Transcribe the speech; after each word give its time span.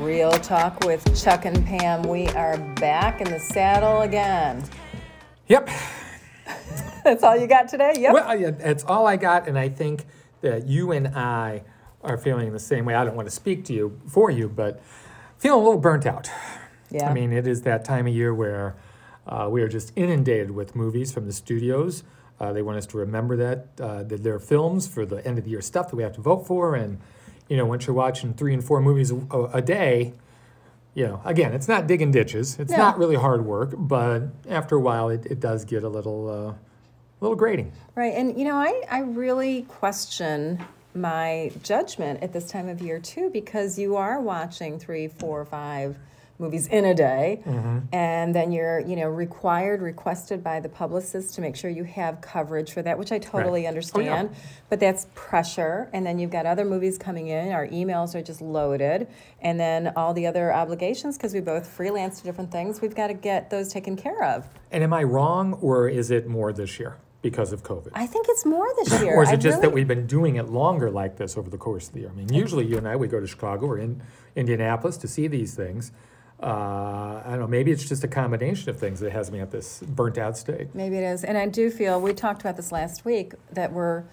Real 0.00 0.32
Talk 0.32 0.86
with 0.86 1.04
Chuck 1.22 1.44
and 1.44 1.64
Pam. 1.66 2.02
We 2.04 2.26
are 2.28 2.56
back 2.76 3.20
in 3.20 3.30
the 3.30 3.38
saddle 3.38 4.00
again. 4.00 4.64
Yep. 5.46 5.68
That's 7.04 7.22
all 7.22 7.36
you 7.36 7.46
got 7.46 7.68
today? 7.68 7.92
Yep. 7.98 8.14
Well, 8.14 8.38
yeah, 8.38 8.50
that's 8.50 8.82
all 8.84 9.06
I 9.06 9.16
got, 9.16 9.46
and 9.46 9.58
I 9.58 9.68
think 9.68 10.06
that 10.40 10.66
you 10.66 10.92
and 10.92 11.08
I 11.08 11.64
are 12.02 12.16
feeling 12.16 12.50
the 12.52 12.58
same 12.58 12.86
way. 12.86 12.94
I 12.94 13.04
don't 13.04 13.14
want 13.14 13.28
to 13.28 13.34
speak 13.34 13.64
to 13.66 13.74
you 13.74 14.00
for 14.06 14.30
you, 14.30 14.48
but 14.48 14.82
feeling 15.38 15.60
a 15.60 15.64
little 15.64 15.80
burnt 15.80 16.06
out. 16.06 16.30
yeah. 16.90 17.08
I 17.08 17.12
mean, 17.12 17.32
it 17.32 17.46
is 17.46 17.62
that 17.62 17.84
time 17.84 18.06
of 18.06 18.14
year 18.14 18.34
where 18.34 18.76
uh, 19.26 19.48
we 19.50 19.62
are 19.62 19.68
just 19.68 19.92
inundated 19.96 20.50
with 20.50 20.74
movies 20.74 21.12
from 21.12 21.26
the 21.26 21.32
studios. 21.32 22.04
Uh, 22.38 22.52
they 22.52 22.62
want 22.62 22.78
us 22.78 22.86
to 22.86 22.98
remember 22.98 23.36
that 23.36 23.68
uh, 23.78 24.02
that 24.04 24.22
they're 24.22 24.38
films 24.38 24.88
for 24.88 25.04
the 25.04 25.26
end 25.26 25.38
of 25.38 25.44
the 25.44 25.50
year 25.50 25.60
stuff 25.60 25.90
that 25.90 25.96
we 25.96 26.02
have 26.02 26.14
to 26.14 26.22
vote 26.22 26.46
for, 26.46 26.74
and 26.74 26.98
you 27.50 27.56
know, 27.58 27.66
once 27.66 27.86
you're 27.86 27.94
watching 27.94 28.32
three 28.32 28.54
and 28.54 28.64
four 28.64 28.80
movies 28.80 29.10
a, 29.10 29.50
a 29.52 29.60
day, 29.60 30.14
you 30.94 31.04
know, 31.06 31.20
again, 31.24 31.52
it's 31.52 31.68
not 31.68 31.86
digging 31.86 32.10
ditches. 32.12 32.58
It's 32.58 32.70
No. 32.70 32.78
not 32.78 32.98
really 32.98 33.16
hard 33.16 33.44
work, 33.44 33.74
but 33.76 34.22
after 34.48 34.76
a 34.76 34.80
while, 34.80 35.10
it, 35.10 35.26
it 35.26 35.40
does 35.40 35.64
get 35.64 35.82
a 35.82 35.88
little 35.88 36.30
uh, 36.30 36.54
little 37.20 37.36
grating. 37.36 37.72
Right. 37.94 38.14
And, 38.14 38.38
you 38.38 38.44
know, 38.44 38.56
I, 38.56 38.82
I 38.90 39.00
really 39.00 39.62
question 39.62 40.64
my 40.94 41.52
judgment 41.62 42.22
at 42.22 42.32
this 42.32 42.46
time 42.48 42.68
of 42.68 42.80
year, 42.80 42.98
too, 42.98 43.30
because 43.30 43.78
you 43.78 43.96
are 43.96 44.20
watching 44.20 44.78
three, 44.78 45.08
four, 45.08 45.44
five 45.44 45.96
movies 46.40 46.66
in 46.66 46.84
a 46.84 46.94
day. 46.94 47.42
Mm-hmm. 47.46 47.78
And 47.92 48.34
then 48.34 48.50
you're, 48.52 48.80
you 48.80 48.96
know, 48.96 49.08
required, 49.08 49.82
requested 49.82 50.42
by 50.42 50.58
the 50.60 50.68
publicist 50.68 51.34
to 51.34 51.40
make 51.40 51.54
sure 51.56 51.70
you 51.70 51.84
have 51.84 52.20
coverage 52.20 52.72
for 52.72 52.82
that, 52.82 52.98
which 52.98 53.12
I 53.12 53.18
totally 53.18 53.60
Oh, 53.60 53.62
yeah. 53.64 53.68
understand. 53.68 54.30
But 54.68 54.80
that's 54.80 55.06
pressure. 55.14 55.88
And 55.92 56.04
then 56.06 56.18
you've 56.18 56.30
got 56.30 56.46
other 56.46 56.64
movies 56.64 56.98
coming 56.98 57.28
in. 57.28 57.52
Our 57.52 57.66
emails 57.68 58.14
are 58.14 58.22
just 58.22 58.40
loaded. 58.40 59.06
And 59.40 59.60
then 59.60 59.92
all 59.96 60.14
the 60.14 60.26
other 60.26 60.52
obligations, 60.52 61.16
because 61.16 61.34
we 61.34 61.40
both 61.40 61.66
freelance 61.66 62.18
to 62.18 62.24
different 62.24 62.50
things, 62.50 62.80
we've 62.80 62.94
got 62.94 63.08
to 63.08 63.14
get 63.14 63.50
those 63.50 63.68
taken 63.72 63.96
care 63.96 64.22
of. 64.24 64.46
And 64.70 64.82
am 64.82 64.92
I 64.92 65.02
wrong, 65.02 65.54
or 65.54 65.88
is 65.88 66.10
it 66.10 66.26
more 66.26 66.52
this 66.52 66.78
year 66.78 66.96
because 67.22 67.52
of 67.52 67.62
COVID? 67.62 67.90
I 67.92 68.06
think 68.06 68.26
it's 68.28 68.46
more 68.46 68.66
this 68.76 69.02
year. 69.02 69.14
Or 69.16 69.22
is 69.24 69.28
I 69.28 69.32
it 69.34 69.36
just 69.38 69.56
really- 69.56 69.60
that 69.62 69.70
we've 69.74 69.88
been 69.88 70.06
doing 70.06 70.36
it 70.36 70.48
longer 70.48 70.90
like 70.90 71.16
this 71.16 71.36
over 71.36 71.50
the 71.50 71.58
course 71.58 71.88
of 71.88 71.94
the 71.94 72.00
year? 72.00 72.10
I 72.10 72.16
mean, 72.16 72.32
usually 72.32 72.64
you 72.66 72.78
and 72.78 72.86
I, 72.88 72.96
we 72.96 73.08
go 73.08 73.20
to 73.20 73.26
Chicago 73.26 73.66
or 73.66 73.78
in 73.78 74.00
Indianapolis 74.36 74.96
to 74.98 75.08
see 75.08 75.26
these 75.26 75.54
things. 75.54 75.92
Uh, 76.42 77.22
I 77.24 77.30
don't 77.30 77.40
know, 77.40 77.46
maybe 77.46 77.70
it's 77.70 77.86
just 77.86 78.02
a 78.02 78.08
combination 78.08 78.70
of 78.70 78.78
things 78.78 79.00
that 79.00 79.12
has 79.12 79.30
me 79.30 79.40
at 79.40 79.50
this 79.50 79.80
burnt 79.80 80.16
out 80.16 80.38
state. 80.38 80.74
Maybe 80.74 80.96
it 80.96 81.04
is. 81.04 81.22
And 81.22 81.36
I 81.36 81.46
do 81.46 81.70
feel, 81.70 82.00
we 82.00 82.14
talked 82.14 82.40
about 82.40 82.56
this 82.56 82.72
last 82.72 83.04
week, 83.04 83.34
that 83.52 83.72
we're 83.72 84.04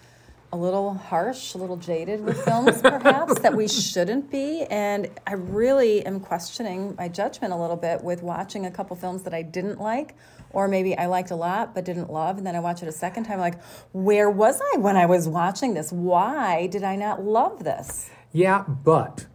a 0.52 0.56
little 0.56 0.94
harsh, 0.94 1.54
a 1.54 1.58
little 1.58 1.76
jaded 1.76 2.24
with 2.24 2.42
films, 2.42 2.80
perhaps, 2.82 3.38
that 3.40 3.54
we 3.54 3.68
shouldn't 3.68 4.30
be. 4.30 4.62
And 4.70 5.10
I 5.26 5.34
really 5.34 6.04
am 6.04 6.20
questioning 6.20 6.94
my 6.96 7.08
judgment 7.08 7.52
a 7.52 7.56
little 7.56 7.76
bit 7.76 8.02
with 8.02 8.22
watching 8.22 8.66
a 8.66 8.70
couple 8.70 8.96
films 8.96 9.22
that 9.22 9.34
I 9.34 9.42
didn't 9.42 9.80
like, 9.80 10.14
or 10.50 10.68
maybe 10.68 10.96
I 10.96 11.06
liked 11.06 11.30
a 11.30 11.36
lot 11.36 11.74
but 11.74 11.84
didn't 11.84 12.10
love. 12.10 12.38
And 12.38 12.46
then 12.46 12.56
I 12.56 12.60
watch 12.60 12.82
it 12.82 12.88
a 12.88 12.92
second 12.92 13.24
time, 13.24 13.40
like, 13.40 13.62
where 13.92 14.30
was 14.30 14.60
I 14.74 14.78
when 14.78 14.96
I 14.96 15.06
was 15.06 15.28
watching 15.28 15.74
this? 15.74 15.92
Why 15.92 16.66
did 16.66 16.82
I 16.82 16.96
not 16.96 17.22
love 17.22 17.64
this? 17.64 18.10
Yeah, 18.32 18.64
but, 18.66 19.26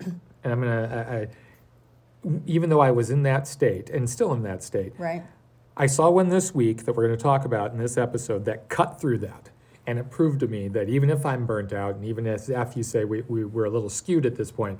and 0.43 0.53
I'm 0.53 0.61
gonna, 0.61 1.07
I, 1.09 1.15
I, 1.15 1.27
even 2.45 2.69
though 2.69 2.79
I 2.79 2.91
was 2.91 3.09
in 3.09 3.23
that 3.23 3.47
state 3.47 3.89
and 3.89 4.09
still 4.09 4.33
in 4.33 4.43
that 4.43 4.63
state, 4.63 4.93
Right? 4.97 5.23
I 5.75 5.87
saw 5.87 6.09
one 6.11 6.29
this 6.29 6.53
week 6.53 6.85
that 6.85 6.93
we're 6.95 7.07
going 7.07 7.17
to 7.17 7.23
talk 7.23 7.45
about 7.45 7.71
in 7.71 7.79
this 7.79 7.97
episode 7.97 8.45
that 8.45 8.69
cut 8.69 9.01
through 9.01 9.17
that. 9.19 9.49
And 9.87 9.97
it 9.97 10.11
proved 10.11 10.39
to 10.41 10.47
me 10.47 10.67
that 10.69 10.87
even 10.87 11.09
if 11.09 11.25
I'm 11.25 11.45
burnt 11.47 11.73
out, 11.73 11.95
and 11.95 12.05
even 12.05 12.27
as 12.27 12.49
after 12.49 12.77
you 12.77 12.83
say 12.83 13.05
we, 13.05 13.21
we, 13.23 13.43
we're 13.43 13.65
a 13.65 13.69
little 13.71 13.89
skewed 13.89 14.25
at 14.27 14.35
this 14.35 14.51
point, 14.51 14.79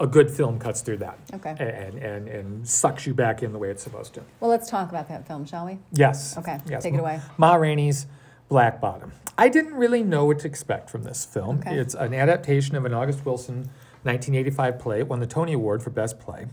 a 0.00 0.06
good 0.06 0.30
film 0.30 0.58
cuts 0.58 0.80
through 0.80 0.96
that. 0.96 1.18
Okay. 1.34 1.50
And, 1.58 1.98
and, 1.98 2.28
and 2.28 2.66
sucks 2.68 3.06
you 3.06 3.12
back 3.14 3.42
in 3.42 3.52
the 3.52 3.58
way 3.58 3.70
it's 3.70 3.82
supposed 3.82 4.14
to. 4.14 4.22
Well, 4.40 4.50
let's 4.50 4.70
talk 4.70 4.88
about 4.88 5.06
that 5.10 5.26
film, 5.28 5.44
shall 5.44 5.66
we? 5.66 5.78
Yes. 5.92 6.36
Okay, 6.38 6.58
Yes. 6.66 6.82
take 6.82 6.94
it 6.94 7.00
away. 7.00 7.20
Ma 7.36 7.54
Rainey's 7.54 8.06
Black 8.48 8.80
Bottom. 8.80 9.12
I 9.36 9.48
didn't 9.50 9.74
really 9.74 10.02
know 10.02 10.24
what 10.24 10.38
to 10.40 10.46
expect 10.48 10.88
from 10.90 11.02
this 11.04 11.24
film. 11.26 11.58
Okay. 11.58 11.76
It's 11.78 11.94
an 11.94 12.14
adaptation 12.14 12.74
of 12.74 12.84
an 12.86 12.94
August 12.94 13.24
Wilson 13.26 13.68
1985 14.04 14.78
play. 14.78 14.98
It 15.00 15.08
won 15.08 15.20
the 15.20 15.26
Tony 15.26 15.52
Award 15.52 15.82
for 15.82 15.90
Best 15.90 16.18
Play. 16.18 16.46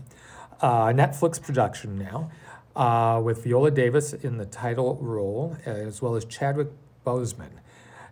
Uh, 0.60 0.86
Netflix 0.88 1.40
production 1.40 1.98
now, 1.98 2.30
uh, 2.76 3.20
with 3.22 3.44
Viola 3.44 3.70
Davis 3.70 4.12
in 4.12 4.36
the 4.36 4.46
title 4.46 4.96
role, 5.00 5.56
as 5.64 6.02
well 6.02 6.16
as 6.16 6.24
Chadwick 6.24 6.68
Boseman 7.06 7.50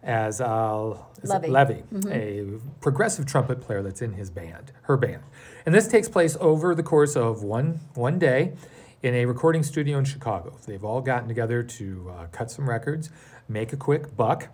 as 0.03 0.41
uh, 0.41 0.97
it 1.23 1.51
Levee. 1.51 1.83
Mm-hmm. 1.93 2.13
A 2.13 2.81
progressive 2.81 3.27
trumpet 3.27 3.61
player 3.61 3.83
that's 3.83 4.03
in 4.03 4.15
his 4.15 4.31
band, 4.31 4.73
her 4.83 4.97
band. 4.97 5.23
And 5.67 5.75
this 5.75 5.89
takes 5.89 6.09
place 6.09 6.37
over 6.41 6.75
the 6.75 6.83
course 6.83 7.17
of 7.17 7.43
one, 7.43 7.81
one 7.95 8.19
day 8.19 8.55
in 9.03 9.15
a 9.15 9.27
recording 9.27 9.63
studio 9.63 9.99
in 9.99 10.05
Chicago. 10.05 10.57
They've 10.67 10.85
all 10.85 11.01
gotten 11.01 11.29
together 11.29 11.63
to 11.63 12.13
uh, 12.17 12.27
cut 12.27 12.51
some 12.51 12.69
records, 12.69 13.11
make 13.49 13.73
a 13.73 13.77
quick 13.77 14.17
buck, 14.17 14.49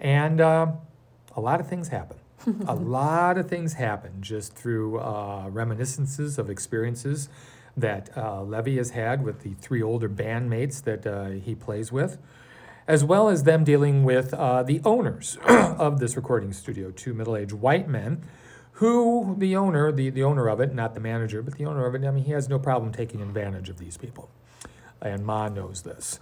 and 0.00 0.40
uh, 0.40 0.72
a 1.36 1.40
lot 1.40 1.60
of 1.60 1.68
things 1.68 1.88
happen. 1.88 2.18
A 2.66 2.74
lot 2.74 3.38
of 3.38 3.48
things 3.48 3.74
happen 3.74 4.20
just 4.20 4.54
through 4.54 4.98
uh, 5.00 5.48
reminiscences 5.48 6.38
of 6.38 6.50
experiences 6.50 7.28
that 7.76 8.10
uh, 8.16 8.42
Levee 8.42 8.76
has 8.76 8.90
had 8.90 9.24
with 9.24 9.40
the 9.40 9.54
three 9.54 9.82
older 9.82 10.08
bandmates 10.08 10.82
that 10.82 11.06
uh, 11.06 11.30
he 11.30 11.54
plays 11.54 11.90
with 11.90 12.18
as 12.86 13.02
well 13.02 13.28
as 13.28 13.44
them 13.44 13.64
dealing 13.64 14.04
with 14.04 14.34
uh, 14.34 14.62
the 14.62 14.80
owners 14.84 15.38
of 15.48 16.00
this 16.00 16.16
recording 16.16 16.52
studio, 16.52 16.90
two 16.90 17.14
middle-aged 17.14 17.52
white 17.52 17.88
men, 17.88 18.22
who 18.72 19.36
the 19.38 19.56
owner, 19.56 19.90
the, 19.92 20.10
the 20.10 20.22
owner 20.22 20.48
of 20.48 20.60
it, 20.60 20.74
not 20.74 20.94
the 20.94 21.00
manager, 21.00 21.42
but 21.42 21.54
the 21.54 21.64
owner 21.64 21.86
of 21.86 21.94
it, 21.94 22.04
I 22.04 22.10
mean, 22.10 22.24
he 22.24 22.32
has 22.32 22.48
no 22.48 22.58
problem 22.58 22.92
taking 22.92 23.22
advantage 23.22 23.68
of 23.68 23.78
these 23.78 23.96
people. 23.96 24.28
And 25.00 25.24
Ma 25.24 25.48
knows 25.48 25.82
this. 25.82 26.18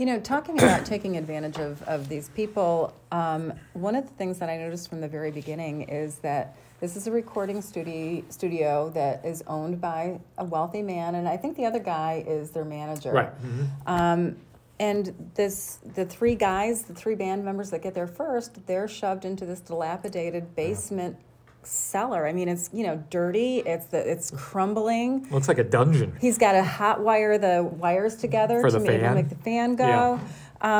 You 0.00 0.06
know, 0.06 0.18
talking 0.18 0.56
about 0.56 0.86
taking 0.86 1.18
advantage 1.18 1.58
of, 1.58 1.82
of 1.82 2.08
these 2.08 2.30
people, 2.30 2.94
um, 3.12 3.52
one 3.74 3.94
of 3.94 4.08
the 4.08 4.14
things 4.14 4.38
that 4.38 4.48
I 4.48 4.56
noticed 4.56 4.88
from 4.88 5.02
the 5.02 5.08
very 5.08 5.30
beginning 5.30 5.82
is 5.82 6.14
that 6.20 6.56
this 6.80 6.96
is 6.96 7.06
a 7.06 7.10
recording 7.10 7.60
studio, 7.60 8.24
studio 8.30 8.88
that 8.94 9.22
is 9.26 9.44
owned 9.46 9.78
by 9.78 10.18
a 10.38 10.44
wealthy 10.44 10.80
man, 10.80 11.16
and 11.16 11.28
I 11.28 11.36
think 11.36 11.54
the 11.58 11.66
other 11.66 11.80
guy 11.80 12.24
is 12.26 12.50
their 12.50 12.64
manager. 12.64 13.12
Right. 13.12 13.42
mhm. 13.42 13.68
Um, 13.86 14.36
and 14.78 15.32
this, 15.34 15.80
the 15.94 16.06
three 16.06 16.34
guys, 16.34 16.84
the 16.84 16.94
three 16.94 17.14
band 17.14 17.44
members 17.44 17.68
that 17.68 17.82
get 17.82 17.92
there 17.92 18.06
first, 18.06 18.66
they're 18.66 18.88
shoved 18.88 19.26
into 19.26 19.44
this 19.44 19.60
dilapidated 19.60 20.56
basement 20.56 21.18
cellar. 21.62 22.26
I 22.26 22.32
mean, 22.32 22.48
it's 22.48 22.70
you 22.72 22.84
know 22.84 23.02
dirty. 23.10 23.58
It's 23.58 23.86
the 23.86 23.98
it's 24.10 24.30
crumbling. 24.30 25.28
Looks 25.30 25.48
like 25.48 25.58
a 25.58 25.64
dungeon. 25.64 26.14
He's 26.20 26.38
got 26.38 26.52
to 26.52 26.62
hot 26.62 27.00
wire 27.00 27.38
the 27.38 27.62
wires 27.62 28.16
together 28.16 28.60
For 28.60 28.70
to 28.70 28.78
the 28.78 28.84
make, 28.84 29.00
fan? 29.00 29.14
make 29.14 29.28
the 29.28 29.34
fan 29.36 29.76
go. 29.76 29.86
Yeah. 29.86 30.20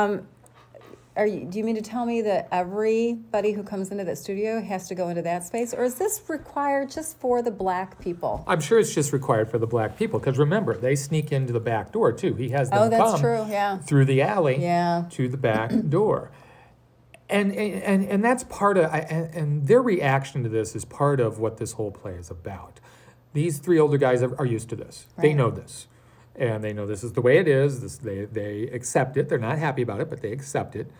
Um, 0.03 0.27
are 1.17 1.25
you, 1.27 1.43
do 1.43 1.57
you 1.57 1.65
mean 1.65 1.75
to 1.75 1.81
tell 1.81 2.05
me 2.05 2.21
that 2.21 2.47
everybody 2.53 3.51
who 3.51 3.63
comes 3.63 3.91
into 3.91 4.05
that 4.05 4.17
studio 4.17 4.61
has 4.61 4.87
to 4.87 4.95
go 4.95 5.09
into 5.09 5.21
that 5.23 5.43
space, 5.43 5.73
or 5.73 5.83
is 5.83 5.95
this 5.95 6.21
required 6.29 6.89
just 6.89 7.19
for 7.19 7.41
the 7.41 7.51
black 7.51 7.99
people? 7.99 8.45
I'm 8.47 8.61
sure 8.61 8.79
it's 8.79 8.95
just 8.95 9.11
required 9.11 9.51
for 9.51 9.57
the 9.57 9.67
black 9.67 9.97
people, 9.97 10.19
because 10.19 10.39
remember, 10.39 10.77
they 10.77 10.95
sneak 10.95 11.33
into 11.33 11.51
the 11.51 11.59
back 11.59 11.91
door 11.91 12.13
too. 12.13 12.33
He 12.35 12.47
has 12.49 12.69
them 12.69 12.79
Oh, 12.83 12.89
that's 12.89 13.11
come 13.11 13.19
true. 13.19 13.45
Yeah. 13.49 13.77
through 13.79 14.05
the 14.05 14.21
alley 14.21 14.61
Yeah. 14.61 15.03
to 15.11 15.27
the 15.27 15.35
back 15.37 15.71
door. 15.89 16.31
And, 17.31 17.55
and, 17.55 18.03
and 18.03 18.23
that's 18.23 18.43
part 18.43 18.77
of, 18.77 18.93
and, 18.93 19.33
and 19.33 19.67
their 19.67 19.81
reaction 19.81 20.43
to 20.43 20.49
this 20.49 20.75
is 20.75 20.83
part 20.83 21.19
of 21.21 21.39
what 21.39 21.57
this 21.57 21.73
whole 21.73 21.91
play 21.91 22.13
is 22.13 22.29
about. 22.29 22.79
These 23.33 23.59
three 23.59 23.79
older 23.79 23.97
guys 23.97 24.21
are, 24.21 24.37
are 24.37 24.45
used 24.45 24.69
to 24.69 24.75
this. 24.75 25.07
They 25.17 25.33
know 25.33 25.49
this. 25.49 25.87
And 26.35 26.63
they 26.63 26.73
know 26.73 26.85
this 26.85 27.03
is 27.03 27.13
the 27.13 27.21
way 27.21 27.37
it 27.37 27.47
is. 27.47 27.81
This, 27.81 27.97
they, 27.97 28.25
they 28.25 28.63
accept 28.63 29.15
it. 29.15 29.29
They're 29.29 29.37
not 29.37 29.57
happy 29.57 29.81
about 29.81 30.01
it, 30.01 30.09
but 30.09 30.21
they 30.21 30.31
accept 30.31 30.75
it. 30.75 30.91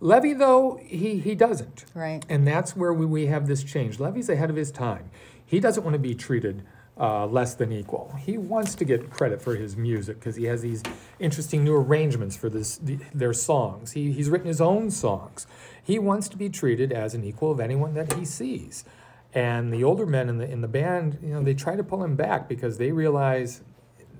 Levee, 0.00 0.32
though, 0.32 0.80
he, 0.82 1.18
he 1.18 1.34
doesn't. 1.34 1.84
Right. 1.94 2.24
And 2.28 2.46
that's 2.46 2.76
where 2.76 2.92
we, 2.92 3.04
we 3.04 3.26
have 3.26 3.46
this 3.46 3.62
change. 3.64 3.98
Levee's 3.98 4.28
ahead 4.28 4.48
of 4.48 4.56
his 4.56 4.70
time. 4.70 5.10
He 5.44 5.60
doesn't 5.60 5.82
want 5.82 5.94
to 5.94 5.98
be 5.98 6.14
treated 6.14 6.64
uh, 6.98 7.26
less 7.26 7.54
than 7.54 7.72
equal. 7.72 8.14
He 8.18 8.38
wants 8.38 8.74
to 8.76 8.84
get 8.84 9.10
credit 9.10 9.40
for 9.40 9.54
his 9.54 9.76
music 9.76 10.18
because 10.18 10.36
he 10.36 10.44
has 10.44 10.62
these 10.62 10.82
interesting 11.18 11.64
new 11.64 11.74
arrangements 11.74 12.36
for 12.36 12.48
this, 12.48 12.76
the, 12.78 12.98
their 13.14 13.32
songs. 13.32 13.92
He, 13.92 14.12
he's 14.12 14.28
written 14.28 14.48
his 14.48 14.60
own 14.60 14.90
songs. 14.90 15.46
He 15.82 15.98
wants 15.98 16.28
to 16.30 16.36
be 16.36 16.48
treated 16.48 16.92
as 16.92 17.14
an 17.14 17.24
equal 17.24 17.52
of 17.52 17.60
anyone 17.60 17.94
that 17.94 18.14
he 18.14 18.24
sees. 18.24 18.84
And 19.32 19.72
the 19.72 19.84
older 19.84 20.06
men 20.06 20.28
in 20.28 20.38
the, 20.38 20.50
in 20.50 20.60
the 20.60 20.68
band, 20.68 21.18
you 21.22 21.28
know, 21.28 21.42
they 21.42 21.54
try 21.54 21.76
to 21.76 21.84
pull 21.84 22.02
him 22.02 22.16
back 22.16 22.48
because 22.48 22.78
they 22.78 22.90
realize 22.90 23.62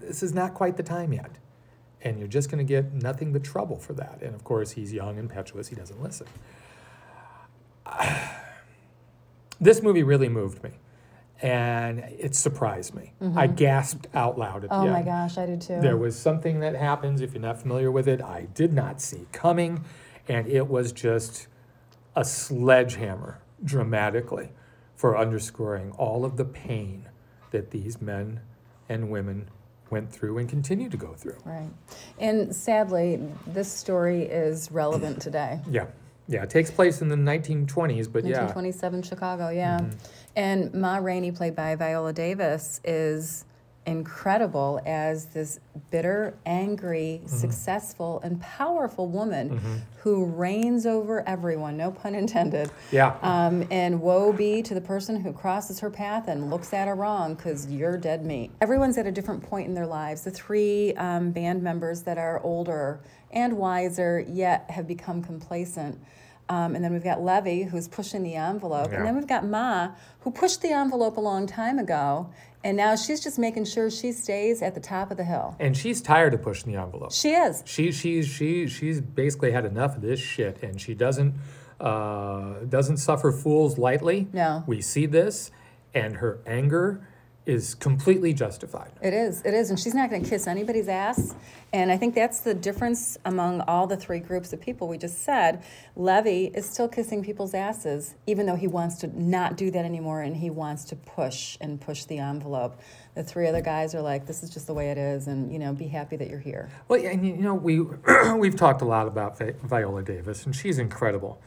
this 0.01 0.23
is 0.23 0.33
not 0.33 0.55
quite 0.55 0.77
the 0.77 0.83
time 0.83 1.13
yet. 1.13 1.33
And 2.03 2.19
you're 2.19 2.29
just 2.29 2.49
going 2.49 2.65
to 2.65 2.69
get 2.69 2.93
nothing 2.93 3.33
but 3.33 3.43
trouble 3.43 3.79
for 3.79 3.93
that. 3.95 4.19
And 4.23 4.35
of 4.35 4.45
course, 4.45 4.73
he's 4.73 4.93
young, 4.93 5.19
impetuous, 5.19 5.67
he 5.69 5.75
doesn't 5.75 6.01
listen. 6.01 6.29
this 9.61 9.83
movie 9.83 10.05
really 10.05 10.29
moved 10.29 10.63
me 10.63 10.71
and 11.40 12.00
it 12.00 12.35
surprised 12.35 12.94
me. 12.94 13.12
I 13.37 13.46
gasped 13.46 14.08
out 14.14 14.38
loud 14.38 14.64
at 14.64 14.70
Mm-hmm. 14.70 14.88
Oh 14.88 14.93
my 14.93 15.02
gosh, 15.02 15.38
I 15.38 15.46
did 15.46 15.61
too. 15.61 15.81
There 15.81 15.96
was 15.96 16.19
something 16.19 16.61
that 16.61 16.75
happens, 16.75 17.20
if 17.20 17.32
you're 17.32 17.43
not 17.43 17.61
familiar 17.61 17.90
with 17.90 18.08
it, 18.08 18.20
I 18.20 18.49
did 18.55 18.73
not 18.73 19.00
see 19.00 19.26
coming, 19.32 19.85
and 20.26 20.46
it 20.49 20.67
was 20.67 20.93
just 20.93 21.46
a 22.17 22.25
sledgehammer 22.25 23.40
dramatically 23.64 24.50
for 24.96 25.17
underscoring 25.17 25.93
all 25.93 26.25
of 26.25 26.37
the 26.37 26.44
pain 26.44 27.08
that 27.52 27.70
these 27.70 28.02
men 28.02 28.40
and 28.88 29.11
women 29.11 29.49
went 29.90 30.12
through 30.12 30.38
and 30.38 30.49
continue 30.49 30.88
to 30.90 30.96
go 30.96 31.14
through. 31.14 31.37
Right. 31.44 31.70
And 32.19 32.55
sadly, 32.55 33.20
this 33.46 33.70
story 33.70 34.23
is 34.23 34.70
relevant 34.70 35.23
today. 35.23 35.61
Yeah, 35.70 35.87
yeah, 36.29 36.43
it 36.43 36.51
takes 36.51 36.71
place 36.71 37.01
in 37.01 37.09
the 37.09 37.17
1920s, 37.17 38.07
but 38.13 38.25
yeah. 38.25 38.45
1927 38.45 39.03
Chicago, 39.03 39.49
yeah. 39.49 39.81
Mhm. 39.81 39.95
And 40.37 40.75
Ma 40.75 40.99
Rainey, 40.99 41.33
played 41.33 41.57
by 41.57 41.75
Viola 41.75 42.13
Davis, 42.13 42.81
is 42.85 43.45
incredible 43.88 44.81
as 44.87 45.26
this 45.26 45.58
bitter, 45.90 46.35
angry, 46.46 47.20
Mm-hmm. 47.25 47.37
successful, 47.37 48.20
and 48.23 48.40
powerful 48.40 49.06
woman 49.08 49.50
Mhm. 49.58 49.81
who 50.02 50.25
reigns 50.26 50.87
over 50.87 51.26
everyone, 51.26 51.76
no 51.76 51.90
pun 51.90 52.14
intended. 52.14 52.70
Yeah, 52.93 53.14
Um, 53.23 53.67
and 53.70 54.00
woe 54.00 54.32
be 54.32 54.62
to 54.62 54.75
the 54.75 54.81
person 54.81 55.20
who 55.20 55.32
crosses 55.32 55.81
her 55.81 55.90
path 55.90 56.29
and 56.29 56.50
looks 56.50 56.73
at 56.73 56.87
her 56.88 56.94
wrong 56.94 57.35
because 57.35 57.67
you're 57.70 57.96
dead 57.96 58.25
meat. 58.25 58.50
Everyone's 58.61 58.99
at 58.99 59.06
a 59.06 59.12
different 59.12 59.43
point 59.43 59.67
in 59.69 59.75
their 59.75 59.87
lives. 59.87 60.23
The 60.23 60.31
three 60.31 60.94
um, 60.94 61.31
band 61.31 61.62
members 61.62 62.02
that 62.02 62.19
are 62.19 62.40
older 62.44 63.00
and 63.32 63.55
wiser 63.58 64.20
yet 64.29 64.70
have 64.70 64.87
become 64.87 65.23
complacent. 65.23 65.99
Um, 66.50 66.75
and 66.75 66.82
then 66.82 66.94
we've 66.94 67.05
got 67.05 67.20
Levee, 67.23 67.64
who's 67.64 67.88
pushing 67.88 68.23
the 68.23 68.35
envelope. 68.35 68.90
Yeah. 68.90 68.99
And 68.99 69.06
then 69.06 69.14
we've 69.17 69.26
got 69.26 69.44
Ma, 69.44 69.90
who 70.20 70.31
pushed 70.31 70.62
the 70.62 70.70
envelope 70.73 71.19
a 71.19 71.20
long 71.20 71.46
time 71.46 71.79
ago. 71.79 72.31
And 72.65 72.77
now 72.77 72.97
she's 72.97 73.21
just 73.21 73.39
making 73.39 73.67
sure 73.67 73.89
she 73.91 74.11
stays 74.13 74.63
at 74.63 74.75
the 74.75 74.81
top 74.81 75.11
of 75.11 75.17
the 75.17 75.25
hill. 75.25 75.55
and 75.61 75.77
she's 75.77 76.03
tired 76.03 76.35
of 76.35 76.43
pushing 76.43 76.73
the 76.73 76.81
envelope. 76.81 77.13
She 77.13 77.31
is. 77.31 77.63
She 77.67 77.93
she 77.93 78.23
she 78.23 78.67
she's 78.67 79.01
basically 79.01 79.53
had 79.53 79.65
enough 79.65 79.97
of 79.97 80.03
this 80.03 80.19
shit, 80.21 80.63
and 80.63 80.81
she 80.81 80.95
doesn't 80.95 81.35
uh, 81.81 82.55
doesn't 82.69 82.97
suffer 82.97 83.31
fools 83.31 83.79
lightly. 83.79 84.27
No. 84.33 84.65
we 84.67 84.81
see 84.81 85.07
this, 85.07 85.51
and 85.95 86.17
her 86.17 86.41
anger 86.47 87.07
is 87.49 87.75
completely 87.75 88.35
justified. 88.35 88.93
It 89.00 89.15
is, 89.15 89.43
it 89.45 89.55
is, 89.55 89.71
and 89.71 89.81
she's 89.81 89.95
not 89.95 90.11
going 90.11 90.23
to 90.23 90.29
kiss 90.29 90.47
anybody's 90.47 90.89
ass. 90.89 91.35
And 91.73 91.91
I 91.91 91.97
think 91.97 92.15
that's 92.15 92.41
the 92.41 92.55
difference 92.55 93.17
among 93.25 93.62
all 93.62 93.87
the 93.87 93.97
three 93.97 94.21
groups 94.21 94.53
of 94.53 94.61
people 94.61 94.87
we 94.87 94.99
just 94.99 95.23
said. 95.23 95.62
Levee 95.97 96.50
is 96.55 96.69
still 96.69 96.89
kissing 96.89 97.25
people's 97.25 97.55
asses, 97.55 98.15
even 98.27 98.47
though 98.47 98.55
he 98.55 98.67
wants 98.67 98.97
to 98.97 99.21
not 99.21 99.56
do 99.56 99.71
that 99.71 99.85
anymore 99.85 100.23
and 100.23 100.37
he 100.37 100.50
wants 100.50 100.85
to 100.85 100.97
push 100.97 101.56
and 101.61 101.81
push 101.81 102.05
the 102.05 102.19
envelope. 102.19 102.79
The 103.15 103.23
three 103.23 103.49
other 103.49 103.62
guys 103.62 103.95
are 103.95 104.03
like, 104.03 104.27
this 104.27 104.43
is 104.43 104.50
just 104.50 104.67
the 104.67 104.75
way 104.75 104.91
it 104.91 104.99
is, 104.99 105.27
and 105.27 105.50
you 105.53 105.59
know, 105.59 105.73
be 105.73 105.89
happy 105.89 106.17
that 106.17 106.29
you're 106.29 106.39
here. 106.39 106.71
Well, 106.87 107.05
and 107.05 107.27
you 107.27 107.37
know 107.37 107.55
we 107.55 107.81
we've 108.37 108.56
talked 108.56 108.83
a 108.83 108.87
lot 108.87 109.09
about 109.09 109.39
Vi- 109.39 109.55
Viola 109.62 110.03
Davis, 110.03 110.45
and 110.47 110.55
she's 110.55 110.79
incredible. 110.79 111.41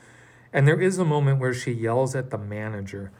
And 0.51 0.67
there 0.67 0.81
is 0.81 0.97
a 0.97 1.05
moment 1.05 1.39
where 1.39 1.53
she 1.53 1.71
yells 1.71 2.13
at 2.15 2.29
the 2.29 2.37
manager, 2.37 3.11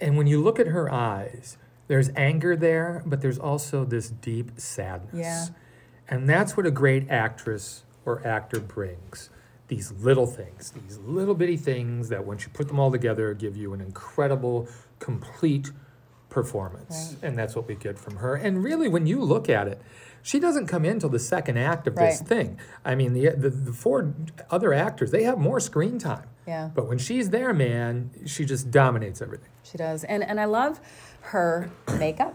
and 0.00 0.16
when 0.16 0.26
you 0.26 0.42
look 0.42 0.58
at 0.58 0.68
her 0.68 0.90
eyes, 0.90 1.58
there's 1.86 2.10
anger 2.16 2.56
there, 2.56 3.02
but 3.06 3.20
there's 3.20 3.38
also 3.38 3.84
this 3.84 4.10
deep 4.10 4.52
sadness. 4.56 5.14
Yeah. 5.14 5.46
And 6.08 6.28
that's 6.28 6.56
what 6.56 6.66
a 6.66 6.70
great 6.70 7.10
actress 7.10 7.84
or 8.04 8.26
actor 8.26 8.60
brings. 8.60 9.30
These 9.68 9.92
little 9.92 10.26
things, 10.26 10.72
these 10.72 10.98
little 10.98 11.34
bitty 11.34 11.56
things 11.56 12.10
that 12.10 12.26
once 12.26 12.44
you 12.44 12.50
put 12.50 12.68
them 12.68 12.78
all 12.78 12.92
together 12.92 13.32
give 13.32 13.56
you 13.56 13.72
an 13.72 13.80
incredible, 13.80 14.68
complete 14.98 15.70
performance. 16.28 17.16
And 17.22 17.38
that's 17.38 17.56
what 17.56 17.66
we 17.66 17.74
get 17.74 17.98
from 17.98 18.16
her. 18.16 18.34
And 18.34 18.62
really, 18.62 18.88
when 18.88 19.06
you 19.06 19.22
look 19.22 19.48
at 19.48 19.66
it, 19.66 19.80
she 20.22 20.38
doesn't 20.40 20.66
come 20.66 20.84
in 20.84 20.98
till 21.00 21.10
the 21.10 21.18
second 21.18 21.58
act 21.58 21.86
of 21.86 21.96
this 21.96 22.20
thing. 22.20 22.58
I 22.84 22.94
mean, 22.94 23.12
the, 23.12 23.30
the, 23.30 23.50
the 23.50 23.72
four 23.72 24.14
other 24.50 24.72
actors, 24.72 25.10
they 25.10 25.22
have 25.22 25.38
more 25.38 25.60
screen 25.60 25.98
time. 25.98 26.26
Yeah. 26.46 26.70
But 26.74 26.88
when 26.88 26.98
she's 26.98 27.30
there, 27.30 27.52
man, 27.54 28.10
she 28.26 28.44
just 28.44 28.70
dominates 28.70 29.22
everything. 29.22 29.50
She 29.62 29.78
does. 29.78 30.04
And 30.04 30.22
and 30.22 30.40
I 30.40 30.44
love 30.44 30.80
her 31.24 31.70
makeup. 31.98 32.34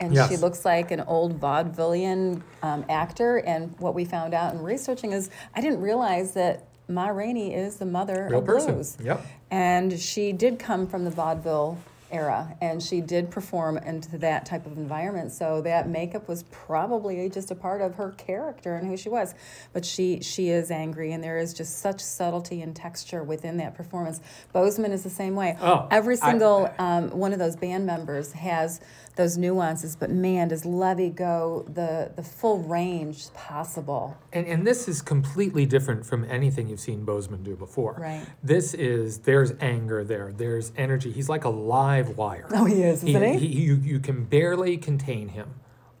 And 0.00 0.14
Yes. 0.14 0.28
she 0.30 0.36
looks 0.36 0.64
like 0.64 0.90
an 0.92 1.00
old 1.02 1.40
vaudevillian 1.40 2.42
um, 2.62 2.84
actor. 2.88 3.38
And 3.38 3.74
what 3.78 3.94
we 3.94 4.04
found 4.04 4.32
out 4.32 4.54
in 4.54 4.62
researching 4.62 5.12
is 5.12 5.28
I 5.56 5.60
didn't 5.60 5.80
realize 5.80 6.32
that 6.34 6.64
Ma 6.88 7.08
Rainey 7.08 7.52
is 7.54 7.76
the 7.76 7.84
mother 7.84 8.28
Real 8.30 8.38
of 8.38 8.46
person. 8.46 8.74
blues. 8.74 8.96
Yep. 9.02 9.26
And 9.50 9.98
she 10.00 10.32
did 10.32 10.58
come 10.58 10.86
from 10.86 11.04
the 11.04 11.10
vaudeville 11.10 11.78
era 12.10 12.56
and 12.60 12.82
she 12.82 13.00
did 13.00 13.30
perform 13.30 13.78
into 13.78 14.18
that 14.18 14.46
type 14.46 14.66
of 14.66 14.76
environment. 14.76 15.32
So 15.32 15.60
that 15.62 15.88
makeup 15.88 16.28
was 16.28 16.44
probably 16.44 17.28
just 17.28 17.50
a 17.50 17.54
part 17.54 17.80
of 17.80 17.96
her 17.96 18.12
character 18.12 18.76
and 18.76 18.86
who 18.86 18.96
she 18.96 19.08
was. 19.08 19.34
But 19.72 19.84
she 19.84 20.20
she 20.20 20.48
is 20.50 20.70
angry 20.70 21.12
and 21.12 21.22
there 21.22 21.38
is 21.38 21.52
just 21.54 21.78
such 21.78 22.00
subtlety 22.00 22.62
and 22.62 22.74
texture 22.74 23.22
within 23.22 23.56
that 23.58 23.74
performance. 23.74 24.20
Boseman 24.54 24.90
is 24.92 25.02
the 25.02 25.10
same 25.10 25.34
way. 25.34 25.56
Oh, 25.60 25.86
every 25.90 26.16
I- 26.20 26.30
single 26.30 26.70
um, 26.78 27.10
one 27.10 27.32
of 27.32 27.38
those 27.38 27.56
band 27.56 27.86
members 27.86 28.32
has 28.32 28.80
those 29.18 29.36
nuances 29.36 29.96
but 29.96 30.08
man 30.10 30.48
does 30.48 30.64
levee 30.64 31.10
go 31.10 31.66
the 31.74 32.10
the 32.16 32.22
full 32.22 32.60
range 32.62 33.32
possible 33.34 34.16
And, 34.32 34.46
and 34.46 34.66
this 34.66 34.88
is 34.88 35.02
completely 35.02 35.66
different 35.66 36.06
from 36.06 36.24
anything 36.30 36.68
you've 36.68 36.80
seen 36.80 37.04
Boseman 37.04 37.42
do 37.42 37.56
before. 37.56 37.96
Right. 37.98 38.24
This 38.42 38.74
is, 38.74 39.18
there's 39.18 39.52
anger 39.60 40.04
there, 40.04 40.32
there's 40.36 40.72
energy. 40.76 41.10
He's 41.10 41.28
like 41.28 41.44
a 41.44 41.48
live 41.48 42.16
wire. 42.16 42.46
oh 42.52 42.64
he 42.64 42.82
is 42.82 43.02
isn't 43.02 43.38
he, 43.38 43.46
you, 43.46 43.74
you 43.76 43.98
can 43.98 44.24
barely 44.24 44.76
contain 44.76 45.28
him 45.28 45.48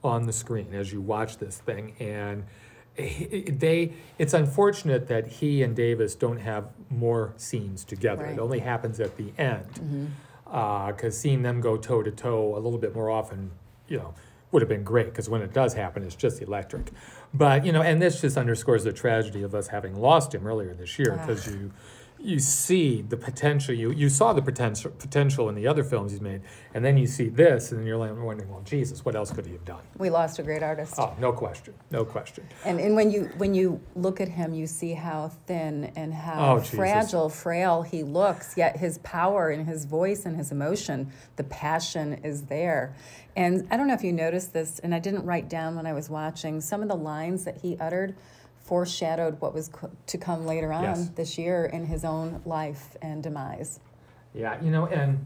on 0.04 0.26
the 0.26 0.32
screen 0.32 0.68
as 0.72 0.92
you 0.92 1.00
watch 1.00 1.38
this 1.38 1.58
thing. 1.58 1.94
And 1.98 2.44
he- 2.96 3.50
they, 3.64 3.92
it's 4.18 4.34
unfortunate 4.34 5.08
that 5.08 5.26
he 5.26 5.62
and 5.64 5.74
Davis 5.74 6.14
don't 6.14 6.38
have 6.38 6.64
more 6.90 7.32
scenes 7.36 7.84
together. 7.84 8.24
Right. 8.24 8.34
It 8.34 8.38
only 8.40 8.60
happens 8.60 9.00
at 9.00 9.16
the 9.16 9.32
end. 9.38 9.66
Mm-hmm. 9.74 10.06
Uh, 10.50 10.92
because 10.92 11.18
seeing 11.18 11.42
them 11.42 11.60
go 11.60 11.76
toe 11.76 12.02
to 12.02 12.10
toe 12.10 12.54
a 12.56 12.60
little 12.60 12.78
bit 12.78 12.94
more 12.94 13.10
often, 13.10 13.50
you 13.86 13.98
know, 13.98 14.14
would 14.50 14.62
have 14.62 14.68
been 14.68 14.84
great 14.84 15.06
because 15.06 15.28
when 15.28 15.42
it 15.42 15.52
does 15.52 15.74
happen, 15.74 16.02
it's 16.02 16.14
just 16.14 16.40
electric. 16.40 16.90
But, 17.34 17.66
you 17.66 17.72
know, 17.72 17.82
and 17.82 18.00
this 18.00 18.20
just 18.20 18.36
underscores 18.36 18.84
the 18.84 18.92
tragedy 18.92 19.42
of 19.42 19.54
us 19.54 19.68
having 19.68 19.94
lost 19.94 20.34
him 20.34 20.46
earlier 20.46 20.72
this 20.72 20.98
year 20.98 21.18
ah. 21.18 21.26
because 21.26 21.46
you 21.46 21.72
you 22.20 22.38
see 22.40 23.00
the 23.02 23.16
potential 23.16 23.72
you 23.74 23.92
you 23.92 24.08
saw 24.08 24.32
the 24.32 24.42
potential 24.42 24.90
potential 24.98 25.48
in 25.48 25.54
the 25.54 25.66
other 25.68 25.84
films 25.84 26.10
he's 26.10 26.20
made 26.20 26.40
and 26.74 26.84
then 26.84 26.96
you 26.96 27.06
see 27.06 27.28
this 27.28 27.70
and 27.70 27.80
then 27.80 27.86
you're 27.86 27.96
like 27.96 28.10
wondering 28.16 28.50
well 28.50 28.60
jesus 28.62 29.04
what 29.04 29.14
else 29.14 29.30
could 29.30 29.46
he 29.46 29.52
have 29.52 29.64
done 29.64 29.80
we 29.98 30.10
lost 30.10 30.38
a 30.40 30.42
great 30.42 30.62
artist 30.62 30.94
oh 30.98 31.14
no 31.20 31.32
question 31.32 31.72
no 31.92 32.04
question 32.04 32.44
And, 32.64 32.80
and 32.80 32.96
when 32.96 33.10
you 33.12 33.30
when 33.36 33.54
you 33.54 33.80
look 33.94 34.20
at 34.20 34.28
him, 34.28 34.52
you 34.52 34.66
see 34.66 34.92
how 34.94 35.28
thin 35.46 35.92
and 35.96 36.12
how 36.12 36.56
Oh, 36.56 36.58
Jesus. 36.58 36.74
fragile, 36.74 37.28
frail 37.28 37.82
he 37.82 38.02
looks. 38.02 38.56
Yet 38.56 38.76
his 38.76 38.98
power 38.98 39.50
and 39.50 39.66
his 39.66 39.84
voice 39.84 40.26
and 40.26 40.36
his 40.36 40.50
emotion, 40.52 41.12
the 41.36 41.44
passion 41.44 42.14
is 42.24 42.42
there. 42.44 42.94
And 43.36 43.66
I 43.70 43.76
don't 43.76 43.86
know 43.86 43.94
if 43.94 44.02
you 44.02 44.12
noticed 44.12 44.52
this, 44.52 44.78
and 44.80 44.94
I 44.94 44.98
didn't 44.98 45.24
write 45.24 45.48
down 45.48 45.76
when 45.76 45.86
I 45.86 45.92
was 45.92 46.10
watching. 46.10 46.60
Some 46.60 46.82
of 46.82 46.88
the 46.88 46.96
lines 46.96 47.44
that 47.44 47.58
he 47.62 47.76
uttered 47.78 48.14
foreshadowed 48.68 49.40
what 49.40 49.54
was 49.54 49.68
co- 49.68 49.90
to 50.06 50.18
come 50.18 50.44
later 50.46 50.70
on 50.72 50.82
Yes. 50.84 51.08
this 51.16 51.38
year 51.38 51.64
in 51.64 51.86
his 51.86 52.04
own 52.04 52.42
life 52.44 52.96
and 53.00 53.22
demise. 53.22 53.80
yeah 54.34 54.62
you 54.62 54.70
know 54.70 54.86
and 54.86 55.24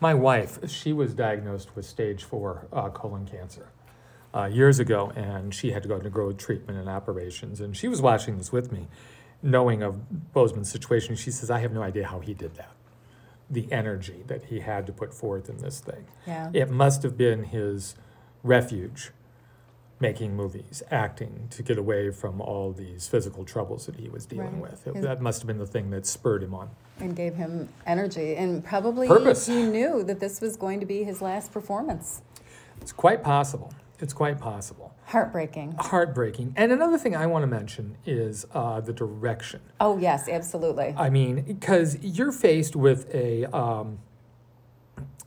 my 0.00 0.14
wife 0.14 0.58
she 0.68 0.92
was 0.92 1.14
diagnosed 1.14 1.76
with 1.76 1.84
stage 1.84 2.24
four 2.24 2.66
uh, 2.72 2.88
colon 2.88 3.26
cancer 3.26 3.68
uh, 4.34 4.44
years 4.46 4.78
ago 4.78 5.12
and 5.14 5.54
she 5.54 5.72
had 5.72 5.82
to 5.82 5.88
go 5.88 5.94
undergo 5.96 6.32
treatment 6.32 6.78
and 6.78 6.88
operations 6.88 7.60
and 7.60 7.76
she 7.76 7.86
was 7.88 8.00
watching 8.00 8.38
this 8.38 8.50
with 8.50 8.72
me 8.72 8.88
knowing 9.42 9.82
of 9.82 10.00
Boseman's 10.34 10.70
situation 10.70 11.14
she 11.16 11.30
says 11.30 11.50
i 11.50 11.58
have 11.58 11.72
no 11.72 11.82
idea 11.82 12.06
how 12.06 12.18
he 12.20 12.32
did 12.32 12.54
that 12.54 12.72
the 13.50 13.70
energy 13.70 14.22
that 14.28 14.44
he 14.44 14.60
had 14.60 14.86
to 14.86 14.92
put 14.92 15.12
forth 15.12 15.50
in 15.50 15.58
this 15.58 15.80
thing 15.80 16.06
Yeah. 16.26 16.50
It 16.54 16.70
must 16.70 17.02
have 17.02 17.18
been 17.18 17.44
his 17.44 17.94
refuge 18.42 19.10
making 20.02 20.34
movies, 20.34 20.82
acting 20.90 21.46
to 21.48 21.62
get 21.62 21.78
away 21.78 22.10
from 22.10 22.40
all 22.40 22.72
these 22.72 23.06
physical 23.06 23.44
troubles 23.44 23.86
that 23.86 23.94
he 23.94 24.08
was 24.10 24.26
dealing 24.26 24.60
Right. 24.60 24.72
with. 24.72 24.86
It, 24.88 25.00
that 25.00 25.22
must 25.22 25.40
have 25.40 25.46
been 25.46 25.58
the 25.58 25.66
thing 25.66 25.90
that 25.90 26.04
spurred 26.06 26.42
him 26.42 26.52
on. 26.54 26.68
And 26.98 27.14
gave 27.16 27.36
him 27.36 27.68
energy. 27.86 28.34
And 28.34 28.64
probably 28.64 29.06
Purpose. 29.06 29.46
he 29.46 29.62
knew 29.62 30.02
that 30.02 30.18
this 30.18 30.40
was 30.40 30.56
going 30.56 30.80
to 30.80 30.86
be 30.86 31.04
his 31.04 31.22
last 31.22 31.52
performance. 31.52 32.20
It's 32.80 32.92
quite 32.92 33.22
possible. 33.22 33.72
It's 34.00 34.12
quite 34.12 34.38
possible. 34.40 34.92
Heartbreaking. 35.06 35.76
Heartbreaking. 35.78 36.54
And 36.56 36.72
another 36.72 36.98
thing 36.98 37.14
I 37.14 37.26
want 37.26 37.44
to 37.44 37.46
mention 37.46 37.96
is 38.04 38.44
uh, 38.52 38.80
the 38.80 38.92
direction. 38.92 39.60
Oh, 39.80 39.98
yes, 39.98 40.28
absolutely. 40.28 40.92
I 40.98 41.10
mean, 41.10 41.42
because 41.42 41.96
you're 42.02 42.32
faced 42.32 42.74
with 42.74 43.14
a 43.14 43.44
um, 43.56 44.00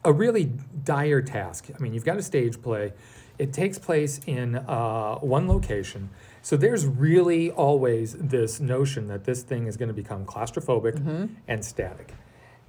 a 0.03 0.11
really 0.11 0.51
dire 0.83 1.21
task. 1.21 1.69
I 1.73 1.81
mean, 1.81 1.93
you've 1.93 2.03
got 2.05 2.17
a 2.17 2.21
stage 2.21 2.61
play. 2.61 2.91
It 3.37 3.51
takes 3.53 3.77
place 3.77 4.19
in 4.25 4.55
uh, 4.55 5.15
one 5.15 5.47
location, 5.47 6.09
so 6.41 6.55
there's 6.55 6.85
really 6.85 7.51
always 7.51 8.13
this 8.13 8.59
notion 8.59 9.07
that 9.07 9.25
this 9.25 9.43
thing 9.43 9.67
is 9.67 9.77
going 9.77 9.89
to 9.89 9.93
become 9.93 10.25
claustrophobic 10.25 11.29
and 11.47 11.65
static. 11.65 12.13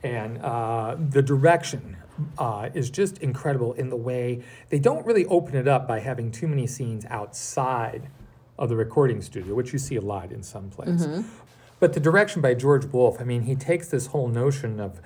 And 0.02 0.38
uh, 0.38 0.96
the 0.99 1.23
direction 1.23 1.96
uh, 2.38 2.70
is 2.75 2.90
just 2.90 3.18
incredible 3.18 3.73
in 3.75 3.88
the 3.90 3.96
way 3.96 4.42
they 4.70 4.78
don't 4.78 5.04
really 5.06 5.26
open 5.26 5.56
it 5.56 5.68
up 5.68 5.87
by 5.87 6.00
having 6.00 6.30
too 6.30 6.46
many 6.49 6.66
scenes 6.66 7.04
outside 7.06 8.08
of 8.58 8.68
the 8.68 8.76
recording 8.76 9.20
studio, 9.20 9.54
which 9.54 9.73
you 9.73 9.78
see 9.78 9.96
a 9.96 10.00
lot 10.00 10.32
in 10.32 10.42
some 10.42 10.70
plays. 10.70 11.06
But 11.78 11.92
the 11.92 12.00
direction 12.00 12.40
by 12.40 12.54
George 12.54 12.87
Wolfe, 12.87 13.20
I 13.20 13.25
mean, 13.25 13.42
he 13.42 13.54
takes 13.54 13.88
this 13.88 14.06
whole 14.06 14.28
notion 14.28 14.80
of 14.80 15.00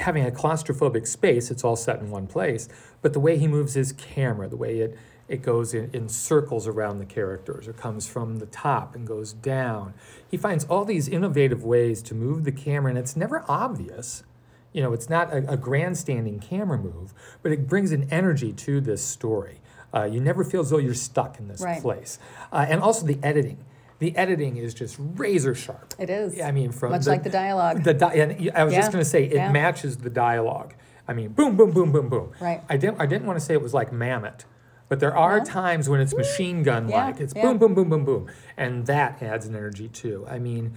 having 0.00 0.26
a 0.26 0.30
claustrophobic 0.30 1.06
space. 1.06 1.50
It's 1.50 1.64
all 1.64 1.76
set 1.76 2.00
in 2.00 2.10
one 2.10 2.26
place, 2.26 2.68
but 3.02 3.12
the 3.12 3.20
way 3.20 3.38
he 3.38 3.46
moves 3.46 3.74
his 3.74 3.92
camera, 3.92 4.48
the 4.48 4.56
way 4.56 4.80
it 4.80 4.98
it 5.28 5.42
goes 5.42 5.72
in, 5.74 5.88
in 5.92 6.08
circles 6.08 6.66
around 6.66 6.98
the 6.98 7.04
characters 7.06 7.68
or 7.68 7.72
comes 7.72 8.08
from 8.08 8.38
the 8.40 8.46
top 8.46 8.96
and 8.96 9.06
goes 9.06 9.32
down. 9.32 9.94
He 10.28 10.36
finds 10.36 10.64
all 10.64 10.84
these 10.84 11.06
innovative 11.06 11.62
ways 11.62 12.02
to 12.02 12.16
move 12.16 12.42
the 12.42 12.50
camera, 12.50 12.90
and 12.90 12.98
it's 12.98 13.14
never 13.14 13.44
obvious. 13.48 14.24
You 14.72 14.82
know, 14.82 14.92
it's 14.92 15.08
not 15.08 15.32
a, 15.32 15.52
a 15.52 15.56
grandstanding 15.56 16.40
camera 16.40 16.78
move, 16.78 17.14
but 17.44 17.52
it 17.52 17.68
brings 17.68 17.92
an 17.92 18.08
energy 18.10 18.52
to 18.54 18.80
this 18.80 19.04
story. 19.04 19.60
Uh, 19.94 20.04
you 20.04 20.20
never 20.20 20.42
feel 20.44 20.62
as 20.62 20.70
though 20.70 20.78
you're 20.78 20.94
stuck 20.94 21.38
in 21.38 21.46
this 21.46 21.60
Right. 21.60 21.80
place. 21.80 22.18
Uh, 22.52 22.66
and 22.68 22.80
also 22.80 23.06
the 23.06 23.18
editing. 23.22 23.58
The 24.00 24.16
editing 24.16 24.56
is 24.56 24.74
just 24.74 24.96
razor 24.98 25.54
sharp. 25.54 25.94
It 25.98 26.10
is. 26.10 26.34
Yeah, 26.36 26.48
I 26.48 26.52
mean, 26.52 26.72
from 26.72 26.90
Much 26.90 27.06
like 27.06 27.22
the 27.22 27.30
dialogue. 27.30 27.84
The 27.84 27.94
di- 27.94 28.14
and 28.14 28.50
I 28.54 28.64
was 28.64 28.74
just 28.74 28.90
going 28.90 29.04
to 29.04 29.08
say 29.08 29.24
it 29.24 29.34
yeah. 29.34 29.52
matches 29.52 29.98
the 29.98 30.10
dialogue. 30.10 30.74
I 31.06 31.12
mean, 31.12 31.28
boom, 31.28 31.56
boom, 31.56 31.70
boom, 31.72 31.92
boom, 31.92 32.08
boom. 32.08 32.32
Right. 32.40 32.62
I 32.68 32.76
didn't. 32.76 33.00
I 33.00 33.06
didn't 33.06 33.26
want 33.26 33.38
to 33.38 33.44
say 33.44 33.54
it 33.54 33.62
was 33.62 33.74
like 33.74 33.90
Mamet, 33.92 34.44
but 34.88 35.00
there 35.00 35.14
are 35.16 35.38
No. 35.38 35.44
times 35.44 35.88
when 35.88 36.00
it's 36.00 36.14
machine 36.14 36.62
gun 36.62 36.88
like. 36.88 37.16
Yeah, 37.18 37.22
it's 37.24 37.34
yeah. 37.36 37.42
boom, 37.42 37.58
boom, 37.58 37.74
boom, 37.74 37.88
boom, 37.90 38.04
boom, 38.04 38.26
and 38.56 38.86
that 38.86 39.22
adds 39.22 39.46
an 39.46 39.54
energy 39.54 39.88
too. 39.88 40.26
I 40.30 40.38
mean, 40.38 40.72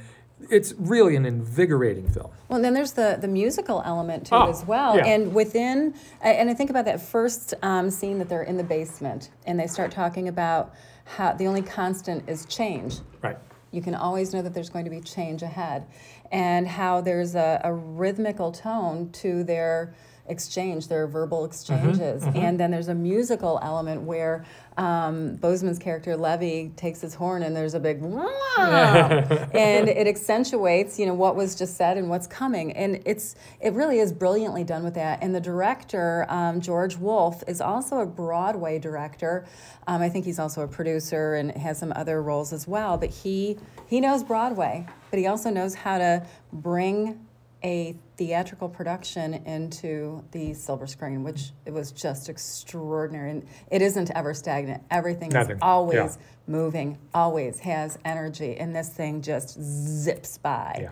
it's 0.50 0.74
really 0.78 1.16
an 1.16 1.26
invigorating 1.26 2.10
film. 2.10 2.30
Well, 2.50 2.58
and 2.58 2.66
then 2.66 2.74
there's 2.74 2.92
the, 2.92 3.18
the 3.22 3.30
musical 3.30 3.82
element 3.86 4.26
to 4.28 4.36
Oh, 4.36 4.48
it 4.48 4.50
as 4.50 4.66
well. 4.66 4.98
yeah. 4.98 5.06
And 5.06 5.34
within, 5.34 5.94
and 6.22 6.50
I 6.50 6.54
think 6.54 6.70
about 6.70 6.84
that 6.86 7.02
first 7.02 7.54
um, 7.62 7.90
scene 7.90 8.20
that 8.20 8.28
they're 8.28 8.44
in 8.44 8.58
the 8.58 8.64
basement 8.66 9.30
and 9.46 9.58
they 9.58 9.68
start 9.68 9.92
talking 9.92 10.28
about 10.28 10.74
how 11.06 11.34
the 11.34 11.48
only 11.48 11.62
constant 11.62 12.28
is 12.30 12.46
change. 12.46 13.00
Right. 13.22 13.38
You 13.72 13.82
can 13.82 13.96
always 13.96 14.34
know 14.34 14.42
that 14.42 14.54
there's 14.54 14.70
going 14.70 14.86
to 14.86 14.92
be 14.92 15.02
change 15.02 15.42
ahead. 15.42 15.86
And 16.32 16.68
how 16.68 17.02
there's 17.02 17.36
a, 17.36 17.62
a 17.64 17.74
rhythmical 17.74 18.52
tone 18.52 19.10
to 19.14 19.44
their 19.44 19.94
exchange, 20.28 20.88
their 20.88 21.06
verbal 21.06 21.44
exchanges. 21.44 22.24
And 22.36 22.60
then 22.60 22.72
there's 22.72 22.88
a 22.88 22.96
musical 22.96 23.60
element 23.62 24.04
where 24.04 24.46
um, 24.78 25.38
Boseman's 25.38 25.78
character 25.78 26.16
Levee 26.16 26.72
takes 26.76 27.02
his 27.02 27.14
horn 27.14 27.44
and 27.44 27.56
there's 27.56 27.74
a 27.74 27.80
big 27.80 28.02
and 28.58 29.90
it 29.90 30.08
accentuates, 30.08 30.98
you 30.98 31.06
know, 31.06 31.14
what 31.14 31.36
was 31.36 31.56
just 31.56 31.76
said 31.76 31.98
and 31.98 32.10
what's 32.10 32.26
coming. 32.26 32.72
And 32.72 33.02
it's 33.06 33.36
it 33.60 33.74
really 33.74 34.00
is 34.00 34.14
brilliantly 34.14 34.64
done 34.64 34.84
with 34.84 34.94
that. 34.96 35.22
And 35.22 35.36
the 35.36 35.42
director, 35.42 36.26
um, 36.30 36.62
George 36.62 36.98
Wolfe, 36.98 37.44
is 37.48 37.62
also 37.62 38.00
a 38.00 38.06
Broadway 38.06 38.80
director. 38.80 39.46
Um, 39.88 40.02
I 40.02 40.10
think 40.10 40.26
he's 40.26 40.40
also 40.40 40.62
a 40.62 40.68
producer 40.68 41.36
and 41.36 41.52
has 41.52 41.78
some 41.78 41.92
other 41.96 42.22
roles 42.22 42.54
as 42.54 42.68
well. 42.68 42.98
But 42.98 43.10
he 43.10 43.58
he 43.88 44.00
knows 44.00 44.24
Broadway, 44.24 44.88
but 45.10 45.20
he 45.20 45.28
also 45.28 45.50
knows 45.50 45.76
how 45.76 45.98
to 45.98 46.26
bring 46.52 47.20
a 47.64 47.96
theatrical 48.18 48.68
production 48.68 49.34
into 49.46 50.24
the 50.32 50.54
silver 50.54 50.86
screen, 50.88 51.24
which 51.24 51.52
it 51.66 51.72
was 51.72 51.92
just 51.92 52.30
extraordinary. 52.30 53.32
And 53.32 53.48
it 53.72 53.82
isn't 53.82 54.12
ever 54.12 54.34
stagnant. 54.34 54.84
Everything 54.92 55.30
Nothing, 55.30 55.56
is 55.56 55.62
always 55.62 55.96
yeah. 55.96 56.24
moving, 56.48 56.98
always 57.14 57.60
has 57.60 57.98
energy, 58.04 58.58
and 58.58 58.76
this 58.76 58.90
thing 58.90 59.22
just 59.22 59.60
zips 59.62 60.38
by. 60.38 60.80
Yeah. 60.82 60.92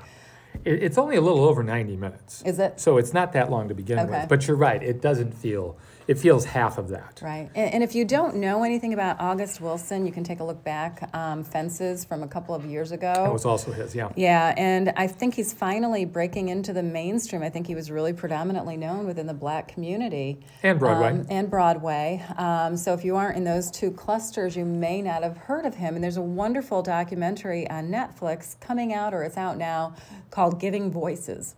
It, 0.64 0.84
it's 0.84 0.98
only 0.98 1.16
a 1.18 1.22
little 1.22 1.44
over 1.44 1.64
90 1.64 1.98
minutes. 1.98 2.42
Is 2.46 2.60
it? 2.60 2.80
So 2.80 2.98
it's 2.98 3.14
not 3.14 3.34
that 3.34 3.52
long 3.52 3.68
to 3.68 3.74
begin 3.76 4.00
Okay. 4.00 4.22
with. 4.22 4.30
But 4.30 4.48
you're 4.48 4.58
right. 4.58 4.82
It 4.82 5.02
doesn't 5.02 5.34
feel. 5.34 5.78
It 6.12 6.20
feels 6.20 6.44
half 6.44 6.78
of 6.78 6.90
that. 6.90 7.22
Right. 7.24 7.50
And, 7.56 7.74
and 7.76 7.84
if 7.84 7.96
you 7.96 8.04
don't 8.04 8.36
know 8.36 8.64
anything 8.64 8.92
about 8.94 9.22
August 9.22 9.62
Wilson, 9.62 10.06
you 10.06 10.12
can 10.12 10.26
take 10.26 10.42
a 10.42 10.44
look 10.44 10.62
back. 10.62 11.10
Um, 11.16 11.42
Fences 11.42 12.04
from 12.04 12.22
a 12.22 12.28
couple 12.28 12.54
of 12.54 12.66
years 12.66 12.92
ago. 12.92 13.14
That 13.14 13.32
was 13.32 13.46
also 13.46 13.72
his. 13.72 13.96
Yeah. 13.96 14.12
Yeah, 14.18 14.54
and 14.58 14.92
I 14.98 15.08
think 15.08 15.36
he's 15.36 15.54
finally 15.54 16.04
breaking 16.04 16.50
into 16.50 16.74
the 16.74 16.84
mainstream. 16.84 17.44
I 17.44 17.50
think 17.50 17.66
he 17.66 17.76
was 17.76 17.90
really 17.90 18.12
predominantly 18.12 18.76
known 18.76 19.08
within 19.08 19.26
the 19.26 19.34
black 19.34 19.70
community. 19.70 20.40
And 20.64 20.78
Broadway. 20.78 21.12
Um, 21.12 21.28
and 21.30 21.50
Broadway. 21.50 22.26
Um, 22.38 22.76
so 22.76 22.94
if 22.94 23.06
you 23.06 23.16
aren't 23.16 23.38
in 23.38 23.46
those 23.46 23.72
two 23.72 23.92
clusters, 23.92 24.58
you 24.58 24.66
may 24.66 25.02
not 25.02 25.24
have 25.24 25.38
heard 25.38 25.66
of 25.66 25.76
him. 25.76 25.96
And 25.96 26.04
there's 26.04 26.18
a 26.18 26.22
wonderful 26.22 26.82
documentary 26.82 27.70
on 27.70 27.88
Netflix 27.88 28.60
coming 28.60 28.94
out, 28.94 29.14
or 29.14 29.24
it's 29.24 29.38
out 29.38 29.58
now, 29.58 29.96
called 30.30 30.60
Giving 30.60 30.92
Voices. 30.92 31.56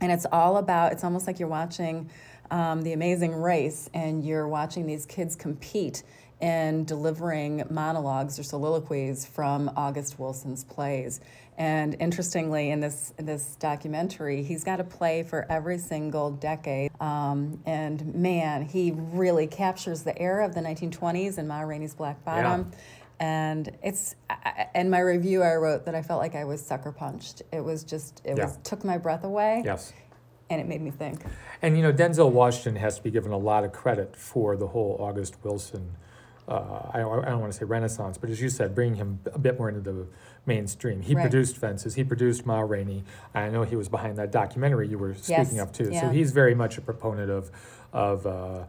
And 0.00 0.10
it's 0.10 0.26
all 0.32 0.56
about, 0.56 0.92
it's 0.92 1.04
almost 1.04 1.28
like 1.28 1.38
you're 1.38 1.48
watching 1.48 2.10
um, 2.50 2.82
The 2.82 2.92
Amazing 2.92 3.34
Race 3.34 3.88
and 3.94 4.24
you're 4.24 4.48
watching 4.48 4.86
these 4.86 5.06
kids 5.06 5.36
compete 5.36 6.02
in 6.40 6.84
delivering 6.84 7.64
monologues 7.68 8.38
or 8.38 8.42
soliloquies 8.44 9.26
from 9.26 9.70
August 9.76 10.18
Wilson's 10.18 10.62
plays. 10.64 11.20
And 11.56 11.96
interestingly, 11.98 12.70
in 12.70 12.78
this, 12.78 13.12
in 13.18 13.26
this 13.26 13.56
documentary, 13.56 14.44
he's 14.44 14.62
got 14.62 14.78
a 14.78 14.84
play 14.84 15.24
for 15.24 15.44
every 15.50 15.78
single 15.78 16.30
decade. 16.30 16.92
Um, 17.00 17.60
and 17.66 18.14
man, 18.14 18.62
he 18.62 18.92
really 18.94 19.48
captures 19.48 20.04
the 20.04 20.16
era 20.22 20.46
of 20.46 20.54
the 20.54 20.60
1920s 20.60 21.36
and 21.38 21.48
Ma 21.48 21.62
Rainey's 21.62 21.94
Black 21.94 22.24
Bottom. 22.24 22.70
Yeah. 22.70 22.78
And 23.20 23.76
it's 23.82 24.14
in 24.76 24.88
my 24.90 25.00
review, 25.00 25.42
I 25.42 25.56
wrote 25.56 25.86
that 25.86 25.96
I 25.96 26.02
felt 26.02 26.20
like 26.20 26.36
I 26.36 26.44
was 26.44 26.64
sucker 26.64 26.92
punched. 26.92 27.42
It 27.52 27.64
was 27.64 27.82
just, 27.82 28.22
it 28.24 28.38
Yeah. 28.38 28.44
was 28.44 28.58
took 28.62 28.84
my 28.84 28.96
breath 28.96 29.24
away 29.24 29.62
Yes. 29.64 29.92
And 30.50 30.60
it 30.60 30.66
made 30.66 30.80
me 30.80 30.90
think. 30.90 31.20
And 31.62 31.76
you 31.76 31.82
know, 31.82 31.92
Denzel 31.92 32.30
Washington 32.30 32.76
has 32.76 32.96
to 32.96 33.02
be 33.02 33.10
given 33.10 33.32
a 33.32 33.38
lot 33.38 33.64
of 33.64 33.72
credit 33.72 34.16
for 34.16 34.56
the 34.56 34.68
whole 34.68 34.96
August 35.00 35.36
Wilson. 35.44 35.92
Uh, 36.46 36.90
I, 36.94 36.98
don't- 37.00 37.24
I 37.24 37.28
don't 37.30 37.40
want 37.40 37.52
to 37.52 37.58
say 37.58 37.64
renaissance, 37.66 38.16
but 38.16 38.30
as 38.30 38.40
you 38.40 38.48
said, 38.48 38.74
bringing 38.74 38.94
him 38.96 39.20
a 39.34 39.38
bit 39.38 39.58
more 39.58 39.68
into 39.68 39.80
the 39.80 40.06
mainstream. 40.46 41.02
He 41.02 41.14
Right. 41.14 41.22
produced 41.22 41.58
Fences. 41.58 41.94
He 41.94 42.04
produced 42.04 42.46
Ma 42.46 42.60
Rainey. 42.60 43.04
I 43.34 43.50
know 43.50 43.64
he 43.64 43.76
was 43.76 43.90
behind 43.90 44.16
that 44.16 44.32
documentary 44.32 44.88
you 44.88 44.96
were 44.96 45.14
speaking 45.14 45.56
Yes, 45.56 45.60
of 45.60 45.72
too. 45.72 45.92
So 45.94 46.08
he's 46.08 46.32
very 46.32 46.54
much 46.54 46.78
a 46.78 46.80
proponent 46.80 47.30
of 47.30 47.50
of 47.92 48.26
uh, 48.26 48.64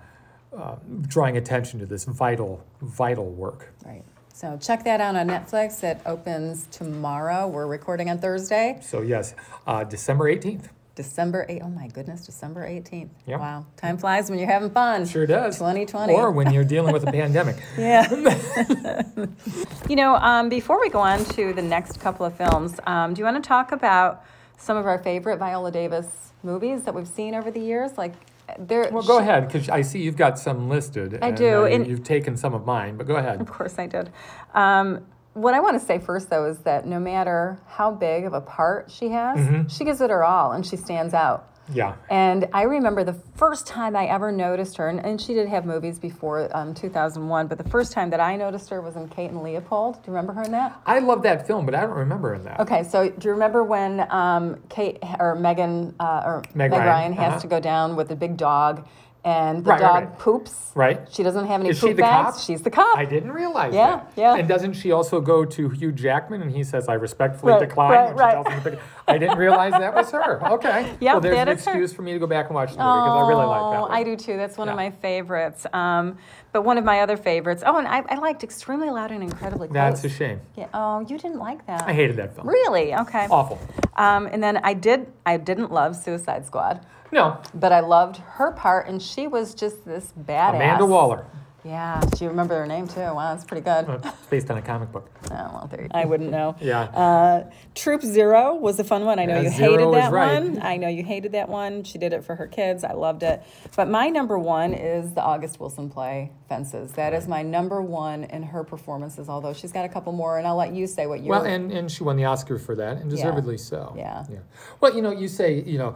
uh, 0.55 0.75
drawing 1.03 1.37
attention 1.37 1.79
to 1.79 1.85
this 1.85 2.03
vital 2.05 2.65
vital 2.81 3.29
work. 3.29 3.73
Right. 3.85 4.03
So 4.33 4.57
check 4.61 4.83
that 4.85 4.99
out 5.01 5.15
on 5.15 5.27
Netflix. 5.27 5.81
It 5.83 5.99
opens 6.05 6.67
tomorrow. 6.71 7.47
We're 7.47 7.67
recording 7.67 8.09
on 8.09 8.19
Thursday, 8.19 8.77
So 8.81 9.01
yes, 9.01 9.35
uh, 9.67 9.83
December 9.85 10.27
eighteenth. 10.27 10.69
December 10.99 11.45
8th. 11.49 11.61
Oh 11.63 11.69
my 11.69 11.87
goodness, 11.87 12.25
December 12.25 12.67
18th. 12.67 13.07
Yep. 13.25 13.39
Wow. 13.39 13.65
Time 13.77 13.97
flies 13.97 14.29
when 14.29 14.37
you're 14.37 14.49
having 14.49 14.69
fun. 14.69 15.05
Sure 15.05 15.25
does. 15.25 15.55
2020. 15.55 16.11
Or 16.11 16.29
when 16.29 16.51
you're 16.51 16.65
dealing 16.65 16.91
with 16.91 17.07
a 17.07 17.11
pandemic. 17.19 17.55
Yeah. 17.77 18.05
you 19.89 19.95
know, 19.95 20.15
um, 20.15 20.49
before 20.49 20.77
we 20.77 20.89
go 20.89 20.99
on 20.99 21.23
to 21.23 21.53
the 21.53 21.61
next 21.61 22.01
couple 22.01 22.25
of 22.25 22.35
films, 22.35 22.81
um, 22.85 23.13
do 23.13 23.19
you 23.19 23.23
want 23.23 23.41
to 23.41 23.47
talk 23.47 23.71
about 23.71 24.25
some 24.57 24.75
of 24.75 24.85
our 24.85 24.97
favorite 25.01 25.37
Viola 25.37 25.71
Davis 25.71 26.33
movies 26.43 26.83
that 26.83 26.93
we've 26.93 27.07
seen 27.07 27.33
over 27.33 27.49
the 27.49 27.61
years? 27.61 27.97
Like, 27.97 28.15
there. 28.57 28.89
Well, 28.91 29.03
go 29.03 29.19
ahead, 29.19 29.47
because 29.47 29.69
I 29.69 29.81
see 29.81 30.01
you've 30.01 30.17
got 30.17 30.37
some 30.37 30.67
listed. 30.67 31.17
I 31.21 31.29
and, 31.29 31.37
do, 31.37 31.61
uh, 31.61 31.67
and- 31.67 31.87
you've 31.87 32.03
taken 32.03 32.35
some 32.35 32.53
of 32.53 32.65
mine, 32.65 32.97
but 32.97 33.07
go 33.07 33.15
ahead. 33.15 33.39
Of 33.39 33.47
course 33.47 33.79
I 33.79 33.87
did. 33.87 34.11
Um, 34.53 35.05
what 35.41 35.53
I 35.53 35.59
want 35.59 35.79
to 35.79 35.85
say 35.85 35.99
first, 35.99 36.29
though, 36.29 36.45
is 36.45 36.59
that 36.59 36.85
no 36.85 36.99
matter 36.99 37.59
how 37.67 37.91
big 37.91 38.25
of 38.25 38.33
a 38.33 38.41
part 38.41 38.91
she 38.91 39.09
has, 39.09 39.37
Mm-hmm. 39.39 39.67
she 39.67 39.83
gives 39.85 40.01
it 40.01 40.09
her 40.09 40.23
all 40.23 40.51
and 40.51 40.65
she 40.65 40.75
stands 40.75 41.13
out. 41.13 41.45
Yeah. 41.71 41.95
And 42.09 42.47
I 42.51 42.63
remember 42.63 43.03
the 43.03 43.13
first 43.35 43.67
time 43.67 43.95
I 43.95 44.07
ever 44.07 44.31
noticed 44.31 44.77
her, 44.77 44.87
and, 44.89 44.99
and 44.99 45.21
she 45.21 45.35
did 45.35 45.47
have 45.49 45.65
movies 45.65 45.99
before 45.99 46.49
um, 46.57 46.73
2001, 46.73 47.47
but 47.47 47.57
the 47.57 47.69
first 47.69 47.91
time 47.91 48.09
that 48.09 48.19
I 48.19 48.35
noticed 48.35 48.69
her 48.71 48.81
was 48.81 48.95
in 48.95 49.07
Kate 49.07 49.29
and 49.29 49.43
Leopold. 49.43 49.95
Do 49.95 50.07
you 50.07 50.13
remember 50.13 50.33
her 50.33 50.43
in 50.43 50.51
that? 50.51 50.81
I 50.85 50.97
love 50.99 51.21
that 51.23 51.45
film, 51.45 51.65
but 51.65 51.75
I 51.75 51.81
don't 51.81 51.91
remember 51.91 52.33
in 52.33 52.43
that. 52.45 52.59
Okay, 52.59 52.83
so 52.83 53.09
do 53.09 53.27
you 53.27 53.33
remember 53.33 53.63
when 53.63 54.11
um, 54.11 54.57
Kate 54.69 54.97
or 55.19 55.35
Megan 55.35 55.93
uh, 55.99 56.23
or 56.25 56.41
Meg 56.55 56.71
Meg, 56.71 56.79
Ryan, 56.79 56.87
Ryan, 56.87 57.13
has 57.13 57.31
uh-huh. 57.33 57.39
to 57.41 57.47
go 57.47 57.59
down 57.59 57.95
with 57.95 58.07
the 58.07 58.15
big 58.15 58.35
dog, 58.35 58.87
and 59.25 59.65
the 59.65 59.69
Right, 59.71 59.81
right, 59.81 59.87
dog 59.87 60.03
right. 60.09 60.19
poops? 60.19 60.71
Right. 60.75 61.01
She 61.11 61.23
doesn't 61.23 61.45
have 61.47 61.59
any 61.59 61.71
Is 61.71 61.79
poop 61.79 61.89
she 61.89 61.93
the 61.93 62.01
bags. 62.03 62.35
cop? 62.37 62.39
She's 62.43 62.61
the 62.61 62.69
cop. 62.69 62.97
I 62.97 63.03
didn't 63.05 63.31
realize 63.33 63.73
Yeah, 63.73 63.97
that. 63.97 64.11
yeah. 64.15 64.35
And 64.35 64.47
doesn't 64.47 64.73
she 64.73 64.91
also 64.93 65.19
go 65.19 65.43
to 65.43 65.69
Hugh 65.69 65.91
Jackman 65.91 66.41
and 66.41 66.51
he 66.51 66.63
says, 66.63 66.87
I 66.87 66.93
respectfully 66.93 67.51
Right, 67.53 67.59
decline? 67.67 67.91
right, 67.91 68.15
right. 68.15 68.31
tells 68.33 68.47
him 68.47 68.61
to 68.63 68.69
pick- 68.71 68.79
I 69.07 69.17
didn't 69.17 69.37
realize 69.37 69.71
that 69.73 69.93
was 69.93 70.11
her. 70.11 70.39
Okay. 70.51 70.93
Yeah, 71.01 71.13
well, 71.13 71.21
there's 71.21 71.37
an 71.37 71.47
is 71.49 71.65
her. 71.65 71.71
excuse 71.71 71.91
for 71.93 72.01
me 72.03 72.13
to 72.13 72.19
go 72.19 72.27
back 72.27 72.45
and 72.47 72.55
watch 72.55 72.71
the 72.73 72.77
movie 72.77 72.99
because 72.99 73.25
I 73.25 73.27
really 73.27 73.45
like 73.45 73.59
that 73.71 73.77
Oh, 73.77 73.81
one. 73.81 73.91
I 73.91 74.03
do 74.03 74.15
too. 74.15 74.37
That's 74.37 74.57
one 74.57 74.69
of 74.69 74.75
my 74.75 74.91
favorites. 74.91 75.65
Um, 75.73 76.17
but 76.51 76.63
one 76.63 76.77
of 76.77 76.83
my 76.85 77.01
other 77.01 77.17
favorites. 77.17 77.61
Oh, 77.65 77.77
and 77.77 77.87
I, 77.87 78.03
I 78.09 78.15
liked 78.15 78.43
Extremely 78.43 78.89
Loud 78.89 79.11
and 79.11 79.21
Incredibly 79.21 79.67
Close. 79.67 79.73
That's 79.73 80.03
a 80.05 80.09
shame. 80.09 80.39
Yeah. 80.55 80.67
Oh, 80.73 81.01
you 81.01 81.17
didn't 81.17 81.37
like 81.39 81.65
that. 81.67 81.83
I 81.87 81.93
hated 81.93 82.15
that 82.17 82.35
film. 82.35 82.47
Really? 82.47 82.95
Okay. 82.95 83.27
Awful. 83.29 83.59
Um, 83.99 84.27
and 84.31 84.41
then 84.41 84.57
I 84.63 84.73
did. 84.73 85.11
I 85.25 85.35
didn't 85.37 85.71
love 85.71 85.95
Suicide 85.95 86.45
Squad, 86.45 86.85
No, 87.11 87.37
but 87.53 87.71
I 87.73 87.81
loved 87.81 88.17
her 88.17 88.51
part, 88.53 88.87
and 88.87 89.01
she 89.01 89.27
was 89.27 89.53
just 89.53 89.83
this 89.85 90.13
badass. 90.17 90.55
Amanda 90.55 90.85
Waller. 90.85 91.25
Yeah. 91.65 91.99
Do 92.15 92.23
you 92.23 92.29
remember 92.29 92.55
her 92.57 92.65
name 92.65 92.87
too? 92.87 93.01
Wow, 93.01 93.33
that's 93.33 93.43
pretty 93.43 93.61
good. 93.65 93.89
Uh, 93.89 93.99
It's 94.05 94.27
based 94.29 94.49
on 94.49 94.57
a 94.57 94.61
comic 94.61 94.91
book. 94.93 95.09
Oh, 95.31 95.35
well, 95.35 95.67
there 95.71 95.83
you 95.83 95.89
I 95.91 96.05
wouldn't 96.05 96.31
know. 96.31 96.55
Yeah. 96.61 96.81
Uh, 96.81 97.49
Troop 97.75 98.01
Zero 98.01 98.55
was 98.55 98.79
a 98.79 98.83
fun 98.83 99.05
one. 99.05 99.19
I 99.19 99.25
know 99.25 99.35
Yeah, 99.35 99.49
you 99.49 99.49
Zero 99.51 99.71
hated 99.71 99.93
that 99.93 100.11
right. 100.11 100.43
one. 100.43 100.61
I 100.61 100.77
know 100.77 100.87
you 100.87 101.03
hated 101.03 101.31
that 101.33 101.49
one. 101.49 101.83
She 101.83 101.97
did 101.97 102.13
it 102.13 102.23
for 102.23 102.35
her 102.35 102.47
kids. 102.47 102.83
I 102.83 102.93
loved 102.93 103.23
it. 103.23 103.41
But 103.75 103.89
my 103.89 104.09
number 104.09 104.37
one 104.37 104.73
is 104.73 105.13
the 105.13 105.21
August 105.21 105.59
Wilson 105.59 105.89
play, 105.89 106.31
Fences. 106.47 106.93
That 106.93 107.13
is 107.13 107.27
my 107.27 107.41
number 107.41 107.81
one 107.81 108.23
in 108.25 108.43
her 108.43 108.63
performances, 108.63 109.29
although 109.29 109.53
she's 109.53 109.71
got 109.71 109.85
a 109.85 109.89
couple 109.89 110.13
more, 110.13 110.37
and 110.37 110.47
I'll 110.47 110.55
let 110.55 110.73
you 110.73 110.87
say 110.87 111.07
what 111.07 111.21
you 111.21 111.29
Well, 111.29 111.43
and, 111.43 111.71
and 111.71 111.91
she 111.91 112.03
won 112.03 112.15
the 112.15 112.25
Oscar 112.25 112.57
for 112.59 112.75
that, 112.75 112.97
and 112.97 113.09
deservedly 113.09 113.57
so. 113.57 113.93
Yeah. 113.97 114.25
Yeah. 114.29 114.39
Well, 114.79 114.95
you 114.95 115.01
know, 115.01 115.11
you 115.11 115.27
say, 115.27 115.61
you 115.61 115.77
know, 115.77 115.95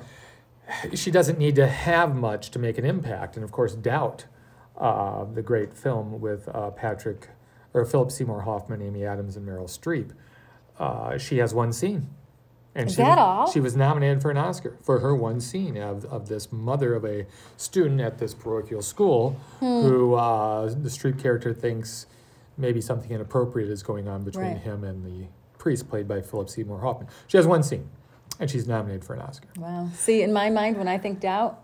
she 0.94 1.12
doesn't 1.12 1.38
need 1.38 1.56
to 1.56 1.68
have 1.68 2.16
much 2.16 2.52
to 2.52 2.60
make 2.60 2.78
an 2.78 2.86
impact. 2.86 3.36
And 3.36 3.44
of 3.44 3.52
course, 3.52 3.74
Doubt, 3.76 4.26
uh, 4.78 5.26
the 5.26 5.42
great 5.42 5.74
film 5.74 6.22
with 6.22 6.48
uh, 6.54 6.72
Patrick 6.72 7.30
or 7.74 7.86
Philip 7.86 8.12
Seymour 8.12 8.42
Hoffman, 8.42 8.82
Amy 8.82 9.06
Adams, 9.06 9.36
and 9.36 9.48
Meryl 9.48 9.66
Streep, 9.68 10.12
uh, 10.80 11.18
she 11.18 11.38
has 11.38 11.54
one 11.54 11.74
scene. 11.74 12.08
And 12.76 12.88
Is 12.90 12.96
she, 12.96 13.02
that 13.04 13.20
all? 13.20 13.50
She 13.52 13.60
was 13.60 13.76
nominated 13.76 14.22
for 14.22 14.32
an 14.32 14.38
Oscar 14.38 14.76
for 14.82 15.00
her 15.00 15.14
one 15.16 15.40
scene 15.40 15.78
of, 15.78 16.06
of 16.06 16.28
this 16.28 16.52
mother 16.52 16.96
of 16.96 17.06
a 17.06 17.28
student 17.56 18.02
at 18.02 18.18
this 18.18 18.34
parochial 18.34 18.82
school 18.82 19.32
Hmm. 19.60 19.82
who 19.84 20.16
uh, 20.16 20.66
the 20.66 20.90
Streep 20.90 21.22
character 21.22 21.54
thinks 21.54 22.08
maybe 22.58 22.82
something 22.82 23.12
inappropriate 23.12 23.70
is 23.70 23.84
going 23.84 24.08
on 24.08 24.24
between 24.24 24.46
Right. 24.54 24.58
him 24.58 24.84
and 24.84 25.06
the 25.06 25.28
priest 25.60 25.88
played 25.88 26.08
by 26.08 26.22
Philip 26.22 26.50
Seymour 26.50 26.80
Hoffman. 26.82 27.08
She 27.28 27.38
has 27.38 27.46
one 27.46 27.62
scene, 27.64 27.90
and 28.40 28.50
she's 28.50 28.68
nominated 28.68 29.04
for 29.06 29.14
an 29.14 29.22
Oscar 29.22 29.48
Wow. 29.60 29.90
See, 29.96 30.24
in 30.24 30.34
my 30.34 30.50
mind, 30.50 30.78
when 30.78 30.88
I 30.88 30.98
think 30.98 31.20
doubt, 31.20 31.60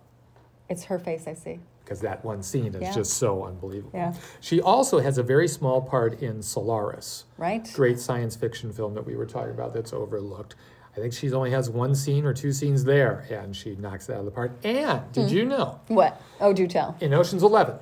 it's 0.69 0.83
her 0.85 0.99
face 0.99 1.25
I 1.27 1.33
see. 1.33 1.59
Because 1.89 2.01
that 2.01 2.23
one 2.23 2.43
scene 2.43 2.75
is 2.75 2.81
Yeah. 2.83 2.91
just 2.93 3.13
so 3.13 3.43
unbelievable. 3.45 3.89
Yeah. 3.95 4.13
She 4.41 4.61
also 4.61 4.99
has 4.99 5.17
a 5.17 5.23
very 5.23 5.47
small 5.47 5.81
part 5.81 6.21
in 6.21 6.43
Solaris, 6.43 7.25
Right? 7.35 7.67
great 7.73 7.99
science 7.99 8.35
fiction 8.35 8.71
film 8.71 8.93
that 8.93 9.07
we 9.07 9.15
were 9.15 9.25
talking 9.25 9.49
about 9.49 9.73
that's 9.73 9.91
overlooked. 9.91 10.53
I 10.95 10.99
think 10.99 11.13
she 11.13 11.33
only 11.33 11.49
has 11.49 11.67
one 11.67 11.95
scene 11.95 12.25
or 12.27 12.33
two 12.33 12.51
scenes 12.51 12.83
there, 12.83 13.25
and 13.31 13.55
she 13.55 13.75
knocks 13.75 14.07
it 14.07 14.13
out 14.13 14.19
of 14.19 14.25
the 14.25 14.31
park. 14.31 14.51
And 14.63 14.99
Hmm. 14.99 15.11
did 15.13 15.31
you 15.31 15.45
know 15.45 15.79
What? 15.87 16.21
Oh, 16.39 16.53
do 16.53 16.67
tell. 16.67 16.95
in 16.99 17.11
Ocean's 17.11 17.41
Eleven, 17.41 17.77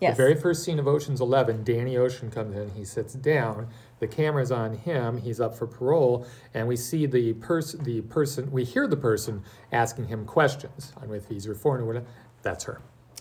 Yes. 0.00 0.16
the 0.16 0.22
very 0.22 0.34
first 0.36 0.62
scene 0.64 0.78
of 0.78 0.88
Ocean's 0.88 1.20
Eleven, 1.20 1.64
Danny 1.64 1.98
Ocean 1.98 2.30
comes 2.30 2.56
in, 2.56 2.70
he 2.70 2.84
sits 2.86 3.12
down, 3.12 3.66
the 3.98 4.06
camera's 4.06 4.50
on 4.52 4.72
him, 4.72 5.18
he's 5.18 5.38
up 5.38 5.54
for 5.54 5.66
parole, 5.66 6.24
and 6.54 6.66
we 6.66 6.76
see 6.76 7.04
the 7.04 7.34
person, 7.34 7.84
the 7.84 8.00
person, 8.00 8.50
we 8.50 8.64
hear 8.64 8.86
the 8.86 8.96
person 8.96 9.42
asking 9.70 10.06
him 10.06 10.24
questions 10.24 10.94
on 10.96 11.12
if 11.12 11.28
he's 11.28 11.46
reformed 11.46 11.82
or 11.82 11.86
whatever. 11.86 12.06
That's 12.42 12.64
her. 12.64 12.80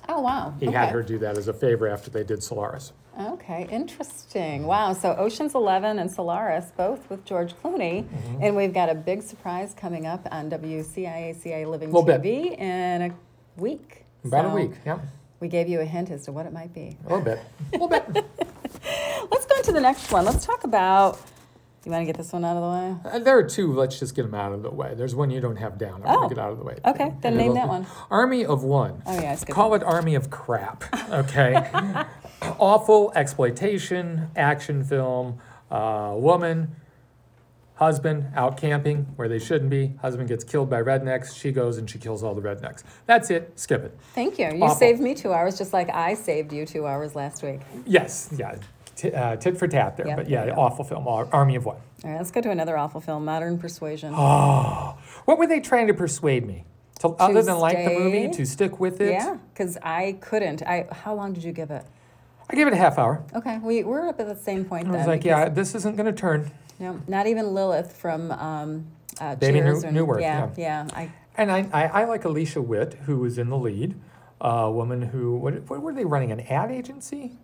Oh, 0.10 0.22
wow. 0.22 0.54
He 0.60 0.68
okay. 0.68 0.78
had 0.78 0.90
her 0.90 1.02
do 1.04 1.18
that 1.20 1.38
as 1.38 1.48
a 1.48 1.54
favor 1.54 1.88
after 1.88 2.10
they 2.12 2.24
did 2.24 2.42
Solaris. 2.44 2.94
Okay, 3.20 3.68
interesting. 3.70 4.66
Wow. 4.66 4.94
So 4.94 5.16
Ocean's 5.16 5.54
Eleven 5.54 6.00
and 6.00 6.10
Solaris, 6.12 6.72
both 6.76 7.08
with 7.10 7.24
George 7.26 7.54
Clooney, 7.62 8.04
Mm-hmm. 8.06 8.44
and 8.44 8.56
we've 8.56 8.74
got 8.74 8.90
a 8.90 8.96
big 8.96 9.22
surprise 9.22 9.74
coming 9.78 10.08
up 10.08 10.28
on 10.32 10.50
WCIACA 10.50 11.68
Living 11.70 11.92
Little 11.92 12.04
bit. 12.04 12.22
TV 12.22 12.58
in 12.60 13.02
a 13.04 13.12
week. 13.62 14.06
About 14.26 14.46
a 14.46 14.50
week, 14.56 14.72
yeah, 14.86 15.00
We 15.42 15.48
gave 15.48 15.68
you 15.68 15.82
a 15.82 15.86
hint 15.86 16.10
as 16.10 16.24
to 16.26 16.32
what 16.32 16.46
it 16.46 16.54
might 16.54 16.74
be. 16.74 16.98
a 17.06 17.10
little 17.10 17.24
bit, 17.24 17.40
a 17.74 17.78
little 17.78 17.88
bit. 17.90 18.06
Let's 19.32 19.46
go 19.46 19.58
into 19.58 19.72
the 19.74 19.82
next 19.82 20.12
one. 20.12 20.26
Let's 20.26 20.46
talk 20.46 20.64
about. 20.64 21.20
You 21.86 21.92
want 21.92 22.02
to 22.02 22.06
get 22.06 22.16
this 22.16 22.32
one 22.32 22.46
out 22.46 22.56
of 22.56 22.64
the 23.04 23.10
way? 23.10 23.14
Uh, 23.16 23.20
there 23.20 23.38
are 23.38 23.44
two. 23.44 23.74
Let's 23.74 24.00
just 24.00 24.16
get 24.16 24.22
them 24.24 24.34
out 24.34 24.54
of 24.54 24.64
the 24.64 24.70
way. 24.70 24.94
There's 24.96 25.14
one 25.16 25.30
you 25.30 25.42
don't 25.42 25.58
have 25.58 25.78
down. 25.78 26.02
I'm 26.06 26.12
Oh, 26.12 26.16
gonna 26.22 26.30
get 26.30 26.38
out 26.40 26.52
of 26.54 26.58
the 26.60 26.64
way. 26.64 26.78
okay, 26.86 27.14
then 27.22 27.34
And 27.34 27.38
name 27.38 27.54
that 27.56 27.68
one. 27.68 27.86
Army 28.10 28.46
of 28.46 28.64
One. 28.64 29.04
Oh, 29.06 29.14
yeah, 29.20 29.34
it's 29.34 29.44
good. 29.44 29.54
Call 29.54 29.74
it 29.74 29.84
Army 29.84 30.16
of 30.16 30.30
Crap. 30.30 30.84
Okay. 31.12 31.70
Awful 32.60 33.12
exploitation 33.16 34.30
action 34.36 34.84
film. 34.84 35.40
Uh, 35.70 36.14
woman, 36.16 36.76
husband 37.76 38.28
out 38.36 38.56
camping 38.58 39.08
where 39.18 39.28
they 39.28 39.40
shouldn't 39.40 39.70
be. 39.70 39.94
Husband 40.02 40.30
gets 40.30 40.44
killed 40.46 40.70
by 40.70 40.82
rednecks. 40.82 41.36
She 41.36 41.52
goes 41.52 41.78
and 41.78 41.90
she 41.90 42.00
kills 42.00 42.24
all 42.24 42.34
the 42.34 42.42
rednecks. 42.42 42.84
That's 43.08 43.30
it. 43.30 43.60
Skip 43.60 43.84
it. 43.84 43.98
Thank 44.16 44.40
you. 44.40 44.46
You 44.54 44.64
Awful. 44.64 44.76
saved 44.76 45.02
me 45.02 45.16
two 45.16 45.34
hours, 45.34 45.58
just 45.58 45.74
like 45.74 45.90
I 45.90 46.14
saved 46.14 46.54
you 46.54 46.66
two 46.66 46.86
hours 46.88 47.14
last 47.16 47.44
week. 47.44 47.60
Yes. 47.86 48.30
Yeah. 48.38 48.56
T- 48.96 49.12
uh, 49.12 49.36
tit 49.38 49.58
for 49.58 49.68
tat 49.68 49.98
there. 49.98 50.08
Yep, 50.08 50.18
but 50.18 50.30
yeah, 50.30 50.54
awful 50.56 50.86
film. 50.86 51.08
Army 51.08 51.56
of 51.56 51.66
One. 51.66 51.78
All 52.04 52.12
right, 52.12 52.18
let's 52.18 52.32
go 52.32 52.42
to 52.42 52.52
another 52.52 52.78
awful 52.78 53.02
film, 53.02 53.26
Modern 53.26 53.58
Persuasion. 53.58 54.14
Oh, 54.16 54.98
what 55.26 55.38
were 55.38 55.48
they 55.48 55.60
trying 55.60 55.88
to 55.88 55.94
persuade 55.94 56.46
me? 56.46 56.66
To, 57.00 57.10
other 57.10 57.42
than 57.42 57.58
like 57.58 57.78
the 57.78 57.90
movie, 58.00 58.30
to 58.30 58.46
stick 58.46 58.80
with 58.80 59.02
it? 59.02 59.12
Yeah, 59.12 59.38
because 59.54 59.78
I 59.82 60.18
couldn't. 60.22 60.62
I 60.64 60.88
how 60.92 61.16
long 61.16 61.34
did 61.34 61.44
you 61.44 61.52
give 61.52 61.72
it? 61.72 61.84
I 62.50 62.56
gave 62.56 62.68
it 62.68 62.74
a 62.74 62.78
half 62.78 62.98
hour. 63.00 63.24
Okay, 63.34 63.58
we 63.58 63.84
we're 63.84 64.08
up 64.08 64.20
at 64.20 64.28
the 64.28 64.36
same 64.36 64.64
point 64.66 64.88
I 64.88 64.92
was 64.92 65.08
like, 65.08 65.24
yeah, 65.26 65.50
this 65.50 65.76
isn't 65.76 65.96
going 65.96 66.06
to 66.06 66.18
turn. 66.18 66.52
No, 66.80 67.02
not 67.08 67.28
even 67.28 67.54
Lilith 67.54 67.94
from 67.94 68.32
um, 68.32 68.86
uh, 69.20 69.36
Bebe 69.36 69.60
Cheers. 69.60 69.84
New- 69.84 69.88
and- 69.90 69.98
Neuwirth, 69.98 70.22
Yeah, 70.22 70.50
yeah. 70.58 70.88
I 70.94 71.12
And 71.38 71.52
I, 71.52 71.68
I, 71.72 71.84
I 72.02 72.04
like 72.06 72.26
Alicia 72.26 72.62
Witt, 72.62 72.94
who 73.06 73.18
was 73.18 73.38
in 73.38 73.50
the 73.50 73.58
lead. 73.58 73.96
A 74.42 74.70
woman 74.70 75.02
who, 75.04 75.36
what, 75.38 75.54
what 75.70 75.82
were 75.82 75.94
they 75.94 76.04
running? 76.04 76.32
An 76.32 76.42
ad 76.42 76.70
agency? 76.70 77.38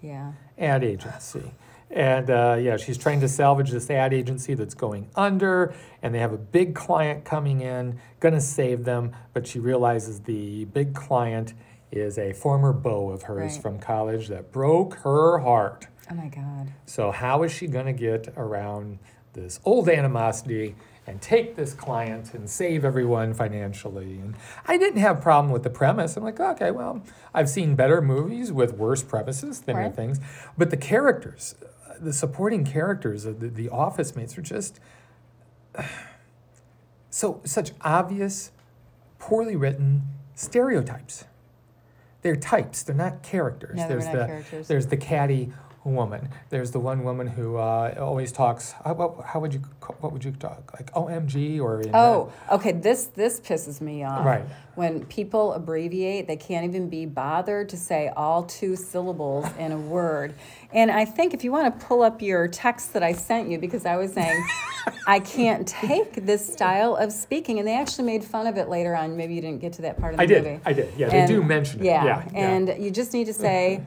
Yeah. 0.00 0.32
Ad 0.58 0.84
agency. 0.84 1.52
And 1.90 2.28
uh, 2.28 2.58
yeah, 2.60 2.76
she's 2.76 2.98
trying 2.98 3.20
to 3.20 3.28
salvage 3.28 3.70
this 3.70 3.88
ad 3.88 4.12
agency 4.12 4.52
that's 4.54 4.74
going 4.74 5.08
under, 5.16 5.74
and 6.02 6.14
they 6.14 6.18
have 6.18 6.32
a 6.34 6.38
big 6.38 6.74
client 6.74 7.24
coming 7.24 7.60
in, 7.62 7.98
gonna 8.20 8.40
save 8.42 8.84
them, 8.84 9.12
but 9.32 9.46
she 9.46 9.58
realizes 9.58 10.20
the 10.20 10.66
big 10.66 10.94
client 10.94 11.54
is 11.90 12.18
a 12.18 12.34
former 12.34 12.74
beau 12.74 13.08
of 13.08 13.22
hers 13.22 13.54
Right. 13.54 13.62
from 13.62 13.78
college 13.78 14.28
that 14.28 14.52
broke 14.52 14.96
her 14.96 15.38
heart. 15.38 15.86
Oh 16.10 16.14
my 16.14 16.28
God. 16.28 16.72
So 16.84 17.10
how 17.10 17.42
is 17.42 17.52
she 17.52 17.66
to 17.86 17.92
get 17.94 18.28
around 18.36 18.98
this 19.32 19.58
old 19.64 19.88
animosity 19.88 20.74
and 21.08 21.20
take 21.22 21.56
this 21.56 21.72
client 21.74 22.34
and 22.34 22.48
save 22.48 22.84
everyone 22.84 23.32
financially? 23.34 24.18
And 24.18 24.34
I 24.66 24.76
didn't 24.76 25.00
have 25.00 25.18
a 25.18 25.20
problem 25.22 25.52
with 25.52 25.62
the 25.62 25.70
premise. 25.70 26.16
I'm 26.16 26.22
like, 26.24 26.38
okay, 26.38 26.70
well, 26.70 27.02
I've 27.34 27.48
seen 27.48 27.74
better 27.74 28.00
movies 28.02 28.52
with 28.52 28.74
worse 28.74 29.02
premises, 29.02 29.58
thinner 29.60 29.80
Right. 29.84 29.94
things, 29.94 30.20
but 30.56 30.70
the 30.70 30.76
characters, 30.76 31.54
uh, 31.88 31.94
the 32.00 32.12
supporting 32.12 32.64
characters, 32.64 33.24
of 33.24 33.40
the, 33.40 33.48
the 33.48 33.68
office 33.70 34.14
mates 34.14 34.36
are 34.36 34.42
just 34.42 34.78
so 37.10 37.40
such 37.44 37.72
obvious, 37.80 38.50
poorly 39.18 39.56
written 39.56 40.02
stereotypes. 40.34 41.24
They're 42.22 42.36
types. 42.36 42.82
They're 42.82 42.96
not 42.96 43.22
characters. 43.22 43.76
No, 43.76 43.88
There's 43.88 44.04
not 44.06 44.12
the 44.14 44.26
characters. 44.26 44.68
there's 44.68 44.86
the 44.88 44.96
catty 44.96 45.52
woman. 45.94 46.28
There's 46.50 46.70
the 46.70 46.80
one 46.80 47.04
woman 47.04 47.26
who 47.26 47.56
uh, 47.56 47.94
always 47.98 48.32
talks. 48.32 48.72
How, 48.84 48.94
what, 48.94 49.24
how 49.26 49.40
would 49.40 49.54
you 49.54 49.60
what 50.00 50.12
would 50.12 50.24
you 50.24 50.32
talk 50.32 50.72
like 50.78 50.92
OMG 50.92 51.60
or 51.60 51.82
Oh, 51.94 52.32
okay. 52.52 52.72
This 52.72 53.06
this 53.06 53.40
pisses 53.40 53.80
me 53.80 54.04
off. 54.04 54.24
Right. 54.24 54.44
When 54.74 55.04
people 55.06 55.54
abbreviate, 55.54 56.28
they 56.28 56.36
can't 56.36 56.64
even 56.64 56.88
be 56.88 57.04
bothered 57.04 57.68
to 57.70 57.76
say 57.76 58.12
all 58.16 58.44
two 58.44 58.76
syllables 58.76 59.46
in 59.58 59.72
a 59.72 59.78
word. 59.78 60.34
And 60.72 60.90
I 60.90 61.04
think 61.04 61.34
if 61.34 61.42
you 61.42 61.50
want 61.50 61.80
to 61.80 61.86
pull 61.86 62.02
up 62.02 62.22
your 62.22 62.46
text 62.46 62.92
that 62.92 63.02
I 63.02 63.12
sent 63.12 63.48
you, 63.50 63.58
because 63.58 63.84
I 63.86 63.96
was 63.96 64.12
saying 64.12 64.46
I 65.06 65.18
can't 65.18 65.66
take 65.66 66.24
this 66.26 66.46
style 66.46 66.94
of 66.96 67.10
speaking, 67.12 67.58
and 67.58 67.66
they 67.66 67.74
actually 67.74 68.04
made 68.04 68.22
fun 68.22 68.46
of 68.46 68.56
it 68.56 68.68
later 68.68 68.94
on. 68.94 69.16
Maybe 69.16 69.34
you 69.34 69.40
didn't 69.40 69.60
get 69.60 69.72
to 69.74 69.82
that 69.82 69.98
part 69.98 70.14
of 70.14 70.18
the 70.18 70.22
I 70.22 70.26
did. 70.26 70.44
movie. 70.44 70.60
I 70.64 70.72
did. 70.72 70.92
Yeah, 70.96 71.08
they 71.08 71.26
do 71.26 71.42
mention 71.42 71.80
it. 71.80 71.86
Yeah, 71.86 72.04
Yeah, 72.04 72.28
yeah. 72.32 72.38
and 72.50 72.84
you 72.84 72.90
just 72.90 73.12
need 73.12 73.26
to 73.26 73.34
say 73.34 73.82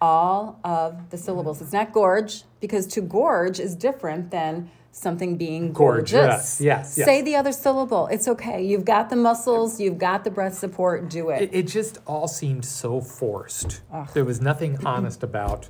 all 0.00 0.60
of 0.64 1.10
the 1.10 1.16
syllables. 1.16 1.62
It's 1.62 1.72
not 1.72 1.92
gorge 1.92 2.42
because 2.60 2.86
to 2.88 3.00
gorge 3.00 3.60
is 3.60 3.74
different 3.74 4.30
than 4.30 4.70
something 4.92 5.36
being 5.36 5.72
gorgeous. 5.72 6.12
Gorgeous. 6.12 6.60
Yes, 6.60 6.94
yes. 6.96 7.06
Say 7.06 7.22
the 7.22 7.36
other 7.36 7.52
syllable. 7.52 8.06
It's 8.08 8.28
okay. 8.28 8.64
You've 8.64 8.84
got 8.84 9.10
the 9.10 9.16
muscles. 9.16 9.80
You've 9.80 9.98
got 9.98 10.24
the 10.24 10.30
breath 10.30 10.54
support. 10.54 11.08
Do 11.10 11.30
it. 11.30 11.42
It, 11.42 11.50
it 11.54 11.66
just 11.66 11.98
all 12.06 12.28
seemed 12.28 12.64
so 12.64 13.00
forced. 13.00 13.82
There 14.12 14.24
was 14.24 14.40
nothing 14.40 14.84
honest 14.86 15.22
about 15.22 15.68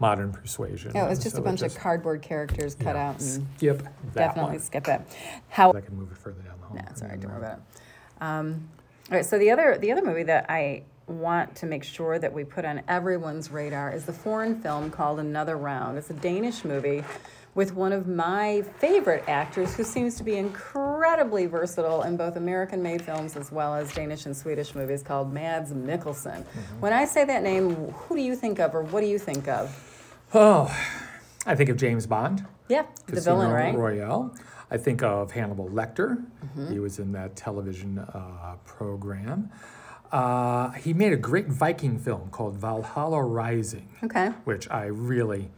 modern 0.00 0.32
persuasion. 0.32 0.90
No, 0.94 1.06
it 1.06 1.10
was 1.10 1.22
just 1.22 1.36
so 1.36 1.42
a 1.42 1.44
bunch 1.44 1.60
just- 1.60 1.76
of 1.76 1.82
cardboard 1.82 2.22
characters 2.22 2.74
cut 2.74 2.96
yeah, 2.96 3.10
out. 3.10 3.20
And 3.20 3.46
Skip 3.56 3.82
that 3.82 4.14
definitely 4.14 4.56
one. 4.56 4.60
skip 4.60 4.88
it. 4.88 5.00
How? 5.48 5.72
I 5.72 5.80
can 5.80 5.96
move 5.96 6.10
it 6.10 6.18
further 6.18 6.42
down 6.42 6.56
the 6.60 6.66
hall. 6.66 6.76
No, 6.76 7.08
right. 7.08 7.20
Don't 7.20 7.30
worry 7.30 7.38
about 7.38 7.58
it. 7.58 7.62
Um, 8.20 8.68
all 9.10 9.16
right. 9.16 9.24
So 9.24 9.38
the 9.38 9.50
other 9.50 9.78
the 9.78 9.92
other 9.92 10.02
movie 10.02 10.24
that 10.24 10.46
I 10.48 10.82
want 11.06 11.54
to 11.56 11.66
make 11.66 11.84
sure 11.84 12.18
that 12.18 12.32
we 12.32 12.44
put 12.44 12.64
on 12.64 12.82
everyone's 12.88 13.50
radar 13.50 13.92
is 13.92 14.04
the 14.04 14.12
foreign 14.12 14.60
film 14.60 14.90
called 14.90 15.18
Another 15.18 15.56
Round. 15.56 15.98
It's 15.98 16.10
a 16.10 16.14
Danish 16.14 16.64
movie 16.64 17.04
with 17.54 17.74
one 17.74 17.92
of 17.92 18.06
my 18.06 18.62
favorite 18.78 19.24
actors 19.28 19.74
who 19.74 19.84
seems 19.84 20.14
to 20.16 20.24
be 20.24 20.36
incredibly 20.36 21.46
versatile 21.46 22.02
in 22.02 22.16
both 22.16 22.36
American 22.36 22.82
made 22.82 23.02
films 23.02 23.36
as 23.36 23.52
well 23.52 23.74
as 23.74 23.92
Danish 23.92 24.24
and 24.24 24.34
Swedish 24.34 24.74
movies 24.74 25.02
called 25.02 25.32
Mads 25.32 25.72
Mikkelsen. 25.72 26.44
When 26.80 26.92
I 26.92 27.04
say 27.04 27.24
that 27.24 27.42
name, 27.42 27.74
who 27.74 28.16
do 28.16 28.22
you 28.22 28.34
think 28.34 28.58
of 28.58 28.74
or 28.74 28.82
what 28.82 29.02
do 29.02 29.06
you 29.06 29.18
think 29.18 29.48
of? 29.48 29.70
Oh, 30.32 30.74
I 31.44 31.54
think 31.54 31.68
of 31.68 31.76
James 31.76 32.06
Bond. 32.06 32.46
Yeah, 32.68 32.86
the 33.06 33.20
villain, 33.20 33.50
right? 33.50 33.74
Royale. 33.74 34.34
I 34.70 34.78
think 34.78 35.02
of 35.02 35.30
Hannibal 35.30 35.68
Lecter. 35.68 36.24
Mm-hmm. 36.42 36.72
He 36.72 36.78
was 36.78 36.98
in 36.98 37.12
that 37.12 37.36
television 37.36 37.98
uh, 37.98 38.54
program. 38.64 39.50
Uh, 40.12 40.70
he 40.72 40.92
made 40.92 41.12
a 41.12 41.16
great 41.16 41.48
Viking 41.48 41.98
film 41.98 42.28
called 42.30 42.56
Valhalla 42.56 43.22
Rising, 43.24 43.88
Okay. 44.04 44.28
which 44.44 44.70
I 44.70 44.84
really, 44.84 45.50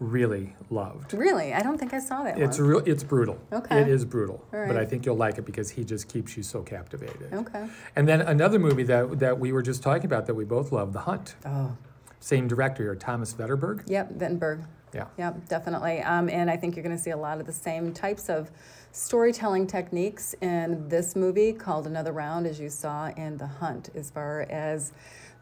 really 0.00 0.54
loved. 0.68 1.14
Really? 1.14 1.54
I 1.54 1.60
don't 1.62 1.78
think 1.78 1.94
I 1.94 1.98
saw 1.98 2.22
that 2.24 2.38
It's 2.38 2.58
one. 2.58 2.68
real. 2.68 2.82
It's 2.84 3.02
brutal. 3.02 3.38
Okay. 3.52 3.80
It 3.80 3.88
is 3.88 4.04
brutal, 4.04 4.44
but 4.50 4.76
I 4.76 4.84
think 4.84 5.06
you'll 5.06 5.16
like 5.16 5.38
it 5.38 5.46
because 5.46 5.70
he 5.70 5.82
just 5.84 6.08
keeps 6.08 6.36
you 6.36 6.42
so 6.42 6.62
captivated. 6.62 7.32
Okay. 7.32 7.66
And 7.96 8.06
then 8.06 8.20
another 8.20 8.58
movie 8.58 8.82
that 8.84 9.18
that 9.20 9.38
we 9.40 9.50
were 9.50 9.62
just 9.62 9.82
talking 9.82 10.04
about 10.06 10.26
that 10.26 10.34
we 10.34 10.44
both 10.44 10.72
love, 10.72 10.92
The 10.92 11.00
Hunt. 11.00 11.34
Oh, 11.46 11.76
same 12.22 12.46
director 12.46 12.84
here, 12.84 12.94
Thomas 12.94 13.34
Vinterberg. 13.34 13.82
Yep, 13.86 14.12
Wittenberg. 14.12 14.62
Yeah. 14.94 15.06
Yep, 15.18 15.48
definitely. 15.48 16.00
Um, 16.02 16.28
and 16.28 16.48
I 16.48 16.56
think 16.56 16.76
you're 16.76 16.84
going 16.84 16.96
to 16.96 17.02
see 17.02 17.10
a 17.10 17.16
lot 17.16 17.40
of 17.40 17.46
the 17.46 17.52
same 17.52 17.92
types 17.92 18.28
of 18.28 18.50
storytelling 18.92 19.66
techniques 19.66 20.34
in 20.40 20.88
this 20.88 21.16
movie 21.16 21.52
called 21.52 21.86
Another 21.86 22.12
Round, 22.12 22.46
as 22.46 22.60
you 22.60 22.68
saw 22.68 23.08
in 23.16 23.38
The 23.38 23.46
Hunt, 23.46 23.90
as 23.96 24.10
far 24.10 24.42
as 24.42 24.92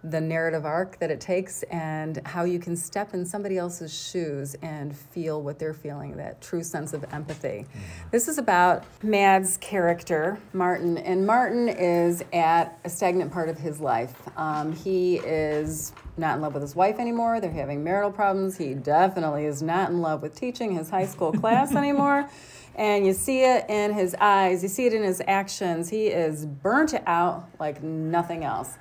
the 0.03 0.21
narrative 0.21 0.65
arc 0.65 0.99
that 0.99 1.11
it 1.11 1.21
takes 1.21 1.63
and 1.65 2.23
how 2.25 2.45
you 2.45 2.59
can 2.59 2.75
step 2.75 3.13
in 3.13 3.25
somebody 3.27 3.59
else's 3.59 3.93
shoes 3.93 4.57
and 4.63 4.97
feel 4.97 5.43
what 5.43 5.59
they're 5.59 5.75
feeling, 5.75 6.17
that 6.17 6.41
true 6.41 6.63
sense 6.63 6.93
of 6.93 7.05
empathy. 7.13 7.67
This 8.11 8.27
is 8.27 8.39
about 8.39 8.85
Mad's 9.03 9.59
character, 9.59 10.39
Martin, 10.53 10.97
and 10.99 11.27
Martin 11.27 11.69
is 11.69 12.25
at 12.33 12.79
a 12.85 12.89
stagnant 12.89 13.31
part 13.31 13.49
of 13.49 13.59
his 13.59 13.81
life. 13.81 14.15
Um, 14.39 14.73
he 14.73 15.17
is 15.19 15.93
not 16.17 16.37
in 16.37 16.43
love 16.43 16.55
with 16.55 16.63
his 16.63 16.75
wife 16.75 16.99
anymore, 16.99 17.41
they're 17.41 17.51
having 17.51 17.85
marital 17.85 18.11
problems. 18.11 18.57
He 18.57 18.75
definitely 18.75 19.45
is 19.45 19.63
not 19.63 19.91
in 19.91 20.01
love 20.01 20.23
with 20.23 20.35
teaching 20.35 20.75
his 20.75 20.89
high 20.89 21.07
school 21.07 21.33
class 21.33 21.75
anymore. 21.77 22.29
And 22.77 23.05
you 23.05 23.13
see 23.13 23.43
it 23.43 23.69
in 23.69 23.93
his 23.93 24.15
eyes, 24.15 24.63
you 24.63 24.69
see 24.69 24.87
it 24.87 24.95
in 24.95 25.03
his 25.03 25.21
actions. 25.27 25.91
He 25.91 26.07
is 26.07 26.47
burnt 26.47 26.95
out 27.07 27.49
like 27.59 27.83
nothing 27.83 28.45
else. 28.45 28.79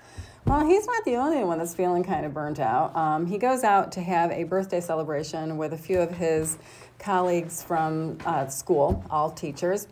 Well, 0.50 0.66
he's 0.66 0.88
not 0.88 1.06
the 1.06 1.16
only 1.18 1.44
one 1.44 1.60
that's 1.60 1.76
feeling 1.76 2.04
kind 2.04 2.26
of 2.26 2.34
burnt 2.34 2.60
out. 2.60 2.96
Um, 2.96 3.28
he 3.28 3.38
goes 3.38 3.64
out 3.64 3.92
to 3.92 4.02
have 4.02 4.32
a 4.32 4.46
birthday 4.46 4.82
celebration 4.82 5.58
with 5.60 5.74
a 5.74 5.78
few 5.78 6.00
of 6.00 6.10
his 6.10 6.58
colleagues 6.98 7.62
from 7.62 8.18
uh, 8.26 8.48
school, 8.48 9.06
all 9.12 9.30
teachers. 9.30 9.88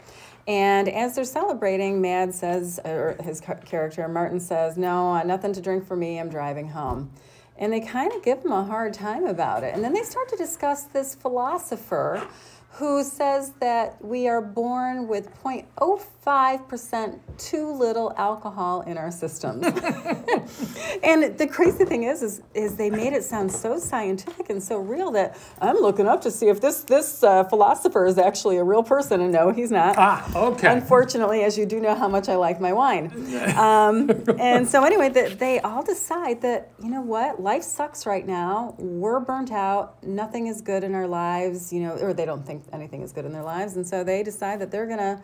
And 0.48 0.90
as 0.90 1.14
they're 1.14 1.26
celebrating, 1.26 2.02
Mad 2.02 2.34
says, 2.34 2.80
or 2.84 3.18
his 3.24 3.40
character, 3.40 4.08
Martin 4.08 4.40
says, 4.40 4.78
No, 4.80 5.14
uh, 5.14 5.22
nothing 5.22 5.54
to 5.54 5.62
drink 5.62 5.86
for 5.86 5.96
me, 5.96 6.20
I'm 6.20 6.28
driving 6.28 6.70
home. 6.70 7.12
And 7.58 7.72
they 7.72 7.80
kind 7.80 8.12
of 8.12 8.24
give 8.24 8.44
him 8.44 8.52
a 8.52 8.64
hard 8.64 8.96
time 8.96 9.28
about 9.28 9.64
it. 9.64 9.76
And 9.76 9.84
then 9.84 9.94
they 9.94 10.02
start 10.02 10.28
to 10.30 10.38
discuss 10.38 10.86
this 10.86 11.14
philosopher 11.14 12.28
who 12.72 13.04
says 13.04 13.54
that 13.60 14.04
we 14.04 14.28
are 14.28 14.42
born 14.42 15.08
with 15.08 15.34
0.05% 15.44 17.20
too 17.40 17.72
little 17.72 18.14
alcohol 18.18 18.82
in 18.82 19.00
our 19.00 19.10
systems. 19.10 19.66
and 21.04 21.36
the 21.38 21.48
crazy 21.52 21.86
thing 21.86 22.04
is, 22.04 22.22
is, 22.22 22.44
is 22.54 22.76
they 22.76 22.92
made 22.92 23.14
it 23.14 23.24
sound 23.24 23.52
so 23.52 23.80
scientific 23.80 24.52
and 24.52 24.62
so 24.62 24.78
real 24.78 25.10
that 25.12 25.36
I'm 25.60 25.78
looking 25.78 26.08
up 26.08 26.22
to 26.22 26.32
see 26.32 26.50
if 26.50 26.62
this 26.62 26.84
this 26.84 27.24
uh, 27.24 27.46
philosopher 27.46 28.06
is 28.06 28.20
actually 28.20 28.58
a 28.58 28.64
real 28.64 28.84
person, 28.84 29.22
and 29.22 29.32
no, 29.32 29.52
he's 29.52 29.72
not. 29.72 29.96
Ah, 29.98 30.30
okay. 30.36 30.68
Unfortunately, 30.68 31.44
as 31.44 31.58
you 31.58 31.66
do 31.66 31.80
know 31.80 31.96
how 31.96 32.08
much 32.08 32.30
I 32.30 32.36
like 32.36 32.62
my 32.62 32.74
wine. 32.74 33.12
Um, 33.58 34.10
and 34.40 34.68
so, 34.68 34.84
anyway, 34.84 35.10
the, 35.10 35.36
they 35.38 35.60
all 35.60 35.82
decide 35.82 36.42
that, 36.42 36.72
you 36.82 36.90
know 36.90 37.02
what, 37.02 37.42
life 37.42 37.64
sucks 37.64 38.06
right 38.06 38.26
now. 38.26 38.76
We're 38.78 39.20
burnt 39.20 39.52
out. 39.52 40.04
Nothing 40.04 40.48
is 40.48 40.62
good 40.62 40.84
in 40.84 40.94
our 40.94 41.08
lives, 41.08 41.72
you 41.74 41.80
know, 41.82 41.98
or 41.98 42.14
they 42.14 42.26
don't 42.26 42.46
think 42.46 42.57
anything 42.72 43.02
is 43.02 43.12
good 43.12 43.26
in 43.26 43.34
their 43.34 43.44
lives. 43.44 43.76
And 43.76 43.88
so 43.88 44.04
they 44.04 44.24
decide 44.24 44.60
that 44.62 44.72
they're 44.72 44.86
going 44.86 45.00
to 45.00 45.20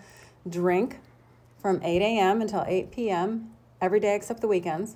drink 0.49 0.99
from 1.61 1.81
8 1.81 2.01
a.m. 2.01 2.41
until 2.41 2.63
8 2.67 2.91
p.m. 2.91 3.51
every 3.81 3.99
day 3.99 4.15
except 4.15 4.41
the 4.41 4.47
weekends. 4.47 4.95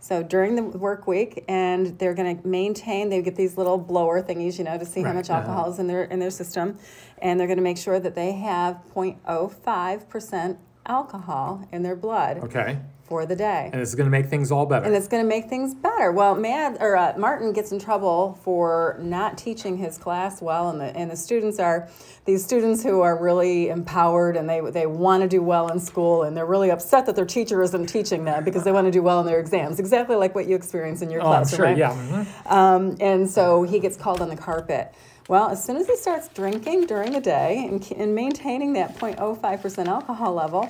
So 0.00 0.20
during 0.24 0.56
the 0.56 0.64
work 0.64 1.06
week, 1.06 1.44
and 1.46 1.96
they're 2.00 2.14
going 2.14 2.36
to 2.36 2.46
maintain. 2.46 3.08
They 3.08 3.22
get 3.22 3.36
these 3.36 3.56
little 3.56 3.78
blower 3.78 4.20
thingies, 4.20 4.58
you 4.58 4.64
know, 4.64 4.76
to 4.76 4.84
see 4.84 5.00
how 5.00 5.06
Right, 5.06 5.14
much 5.14 5.30
uh-huh. 5.30 5.40
alcohol 5.40 5.70
is 5.70 5.78
in 5.78 5.86
their 5.86 6.02
in 6.02 6.18
their 6.18 6.30
system, 6.30 6.76
and 7.18 7.38
they're 7.38 7.46
going 7.46 7.58
to 7.58 7.62
make 7.62 7.78
sure 7.78 8.00
that 8.00 8.16
they 8.16 8.32
have 8.32 8.80
0.05 8.96 10.08
percent 10.08 10.58
alcohol 10.86 11.66
in 11.72 11.82
their 11.82 11.96
blood 11.96 12.38
Okay. 12.38 12.78
for 13.04 13.26
the 13.26 13.36
day. 13.36 13.70
And 13.72 13.80
it's 13.80 13.94
going 13.94 14.06
to 14.06 14.10
make 14.10 14.26
things 14.26 14.50
all 14.50 14.66
better. 14.66 14.86
And 14.86 14.94
it's 14.94 15.08
going 15.08 15.22
to 15.22 15.28
make 15.28 15.48
things 15.48 15.74
better. 15.74 16.10
Well, 16.12 16.34
Mad 16.34 16.78
or 16.80 16.96
uh, 16.96 17.14
Martin 17.18 17.52
gets 17.52 17.72
in 17.72 17.78
trouble 17.78 18.38
for 18.42 18.96
not 19.00 19.36
teaching 19.38 19.76
his 19.76 19.98
class 19.98 20.40
well, 20.42 20.70
and 20.70 20.80
the 20.80 20.96
and 20.96 21.10
the 21.10 21.16
students 21.16 21.58
are 21.58 21.88
these 22.24 22.44
students 22.44 22.82
who 22.82 23.00
are 23.00 23.16
really 23.20 23.68
empowered 23.68 24.36
and 24.36 24.48
they 24.48 24.60
they 24.70 24.86
want 24.86 25.22
to 25.22 25.28
do 25.28 25.42
well 25.42 25.68
in 25.68 25.78
school, 25.78 26.22
and 26.22 26.36
they're 26.36 26.46
really 26.46 26.70
upset 26.70 27.06
that 27.06 27.16
their 27.16 27.26
teacher 27.26 27.62
isn't 27.62 27.86
teaching 27.86 28.24
them 28.24 28.44
because 28.44 28.64
they 28.64 28.72
want 28.72 28.86
to 28.86 28.92
do 28.92 29.02
well 29.02 29.20
in 29.20 29.26
their 29.26 29.40
exams, 29.40 29.78
exactly 29.78 30.16
like 30.16 30.34
what 30.34 30.46
you 30.46 30.56
experience 30.56 31.02
in 31.02 31.10
your 31.10 31.20
oh, 31.20 31.24
classroom. 31.26 31.56
sure. 31.56 31.66
right? 31.66 31.76
Yeah. 31.76 31.92
mhm. 31.92 32.50
Um, 32.50 32.96
and 33.00 33.28
so 33.30 33.62
he 33.64 33.78
gets 33.78 33.96
called 33.96 34.20
on 34.20 34.28
the 34.30 34.36
carpet. 34.36 34.92
Well, 35.28 35.48
as 35.48 35.64
soon 35.64 35.76
as 35.76 35.86
he 35.86 35.96
starts 35.96 36.28
drinking 36.28 36.86
during 36.86 37.12
the 37.12 37.20
day 37.20 37.66
and, 37.68 37.86
and 37.96 38.14
maintaining 38.14 38.72
that 38.74 38.96
0.05% 38.98 39.86
alcohol 39.86 40.34
level, 40.34 40.68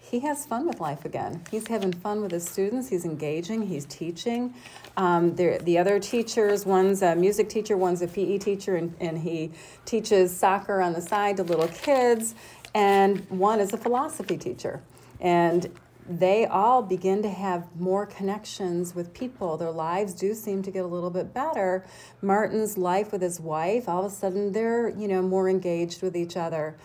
he 0.00 0.20
has 0.20 0.46
fun 0.46 0.66
with 0.66 0.80
life 0.80 1.04
again. 1.04 1.42
He's 1.50 1.66
having 1.68 1.92
fun 1.92 2.22
with 2.22 2.32
his 2.32 2.48
students. 2.48 2.88
He's 2.88 3.04
engaging. 3.04 3.66
He's 3.66 3.84
teaching. 3.84 4.54
Um, 4.96 5.36
the 5.36 5.78
other 5.78 6.00
teachers, 6.00 6.64
one's 6.64 7.02
a 7.02 7.14
music 7.14 7.48
teacher, 7.48 7.76
one's 7.76 8.02
a 8.02 8.08
PE 8.08 8.38
teacher, 8.38 8.76
and, 8.76 8.94
and 9.00 9.18
he 9.18 9.52
teaches 9.84 10.34
soccer 10.34 10.80
on 10.80 10.94
the 10.94 11.02
side 11.02 11.36
to 11.36 11.42
little 11.42 11.68
kids. 11.68 12.34
And 12.74 13.28
one 13.28 13.60
is 13.60 13.72
a 13.72 13.76
philosophy 13.76 14.38
teacher. 14.38 14.80
And 15.20 15.70
they 16.08 16.46
all 16.46 16.82
begin 16.82 17.22
to 17.22 17.28
have 17.28 17.74
more 17.78 18.06
connections 18.06 18.94
with 18.94 19.12
people. 19.12 19.56
Their 19.56 19.70
lives 19.70 20.14
do 20.14 20.34
seem 20.34 20.62
to 20.62 20.70
get 20.70 20.84
a 20.84 20.86
little 20.86 21.10
bit 21.10 21.34
better. 21.34 21.84
Martin's 22.22 22.78
life 22.78 23.12
with 23.12 23.20
his 23.22 23.38
wife, 23.40 23.88
all 23.88 24.06
of 24.06 24.12
a 24.12 24.14
sudden, 24.14 24.52
they're 24.52 24.88
you 24.88 25.06
know 25.08 25.20
more 25.22 25.48
engaged 25.48 26.02
with 26.02 26.16
each 26.16 26.36
other. 26.36 26.76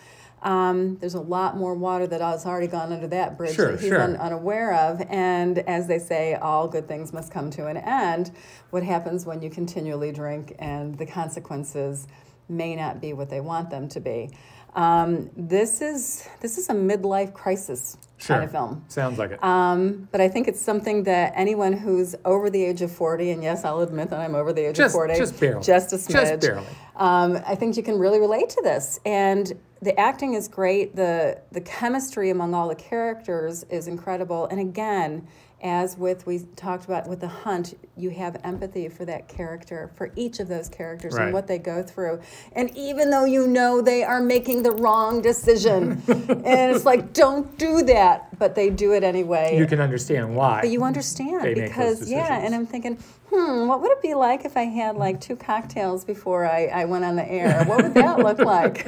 Um, 0.42 0.98
there's 0.98 1.14
a 1.14 1.20
lot 1.20 1.56
more 1.56 1.74
water 1.74 2.06
that 2.06 2.20
has 2.20 2.44
already 2.44 2.66
gone 2.66 2.92
under 2.92 3.06
that 3.06 3.38
bridge 3.38 3.54
Sure, 3.56 3.72
that 3.72 3.80
he's 3.80 3.88
sure. 3.88 4.00
un- 4.02 4.16
unaware 4.16 4.74
of. 4.74 5.00
And 5.08 5.60
as 5.60 5.86
they 5.88 5.98
say, 5.98 6.34
all 6.34 6.68
good 6.68 6.86
things 6.86 7.14
must 7.14 7.32
come 7.32 7.48
to 7.52 7.66
an 7.66 7.78
end. 7.78 8.30
What 8.68 8.82
happens 8.82 9.24
when 9.24 9.40
you 9.40 9.48
continually 9.48 10.12
drink 10.12 10.54
and 10.58 10.98
the 10.98 11.06
consequences 11.06 12.06
may 12.46 12.76
not 12.76 13.00
be 13.00 13.14
what 13.14 13.30
they 13.30 13.40
want 13.40 13.70
them 13.70 13.88
to 13.88 14.00
be? 14.00 14.28
Um, 14.74 15.30
this 15.36 15.80
is 15.80 16.28
this 16.40 16.58
is 16.58 16.68
a 16.68 16.74
midlife 16.74 17.32
crisis 17.32 17.96
Sure. 18.16 18.36
kind 18.36 18.44
of 18.44 18.50
film. 18.52 18.84
Sounds 18.88 19.18
like 19.18 19.32
it. 19.32 19.44
Um, 19.44 20.08
but 20.10 20.20
I 20.20 20.28
think 20.28 20.48
it's 20.48 20.60
something 20.60 21.02
that 21.04 21.32
anyone 21.36 21.72
who's 21.74 22.14
over 22.24 22.48
the 22.48 22.64
age 22.64 22.80
of 22.80 22.90
40, 22.90 23.30
and 23.32 23.42
yes, 23.42 23.64
I'll 23.64 23.80
admit 23.80 24.08
that 24.10 24.20
I'm 24.20 24.34
over 24.34 24.52
the 24.52 24.68
age 24.68 24.76
Just- 24.76 24.94
of 24.94 24.98
40, 24.98 25.16
just 25.16 25.38
barely. 25.38 25.62
just 25.62 25.92
a 25.92 25.96
smidge, 25.96 26.12
Just 26.12 26.40
barely. 26.40 26.66
Um, 26.96 27.38
I 27.46 27.54
think 27.54 27.76
you 27.76 27.82
can 27.82 27.98
really 27.98 28.20
relate 28.20 28.48
to 28.50 28.62
this. 28.62 28.98
And 29.04 29.52
the 29.82 29.98
acting 30.00 30.34
is 30.34 30.48
great. 30.48 30.96
The 30.96 31.38
the 31.52 31.60
chemistry 31.60 32.30
among 32.30 32.54
all 32.54 32.68
the 32.68 32.74
characters 32.76 33.64
is 33.68 33.86
incredible. 33.88 34.46
And 34.46 34.58
again, 34.58 35.26
as 35.64 35.96
with 35.96 36.26
we 36.26 36.40
talked 36.56 36.84
about 36.84 37.08
with 37.08 37.20
the 37.20 37.28
hunt, 37.28 37.74
you 37.96 38.10
have 38.10 38.38
empathy 38.44 38.86
for 38.88 39.04
that 39.06 39.26
character, 39.28 39.90
for 39.96 40.12
each 40.14 40.38
of 40.38 40.46
those 40.46 40.68
characters 40.68 41.14
Right. 41.14 41.24
and 41.24 41.32
what 41.32 41.46
they 41.46 41.58
go 41.58 41.82
through. 41.82 42.20
And 42.52 42.70
even 42.76 43.10
though 43.10 43.24
you 43.24 43.46
know 43.46 43.80
they 43.80 44.04
are 44.04 44.20
making 44.20 44.62
the 44.62 44.72
wrong 44.72 45.22
decision, 45.22 46.02
and 46.08 46.74
it's 46.76 46.84
like, 46.84 47.14
don't 47.14 47.56
do 47.56 47.82
that, 47.84 48.38
but 48.38 48.54
they 48.54 48.68
do 48.68 48.92
it 48.92 49.02
anyway. 49.02 49.56
you 49.58 49.66
can 49.66 49.80
understand 49.80 50.36
why. 50.36 50.60
But 50.60 50.70
you 50.70 50.84
understand 50.84 51.42
They 51.42 51.54
make 51.54 51.74
those 51.74 51.98
because 52.00 52.10
yeah, 52.10 52.44
and 52.44 52.54
I'm 52.54 52.66
thinking, 52.66 52.98
hmm, 53.34 53.66
what 53.66 53.80
would 53.80 53.90
it 53.90 54.02
be 54.02 54.14
like 54.14 54.44
if 54.44 54.56
I 54.56 54.64
had 54.64 54.96
like 54.96 55.20
two 55.20 55.36
cocktails 55.36 56.04
before 56.04 56.46
I, 56.46 56.66
I 56.66 56.84
went 56.84 57.04
on 57.04 57.16
the 57.16 57.28
air? 57.28 57.64
What 57.64 57.82
would 57.82 57.94
that 57.94 58.18
look 58.18 58.38
like? 58.38 58.86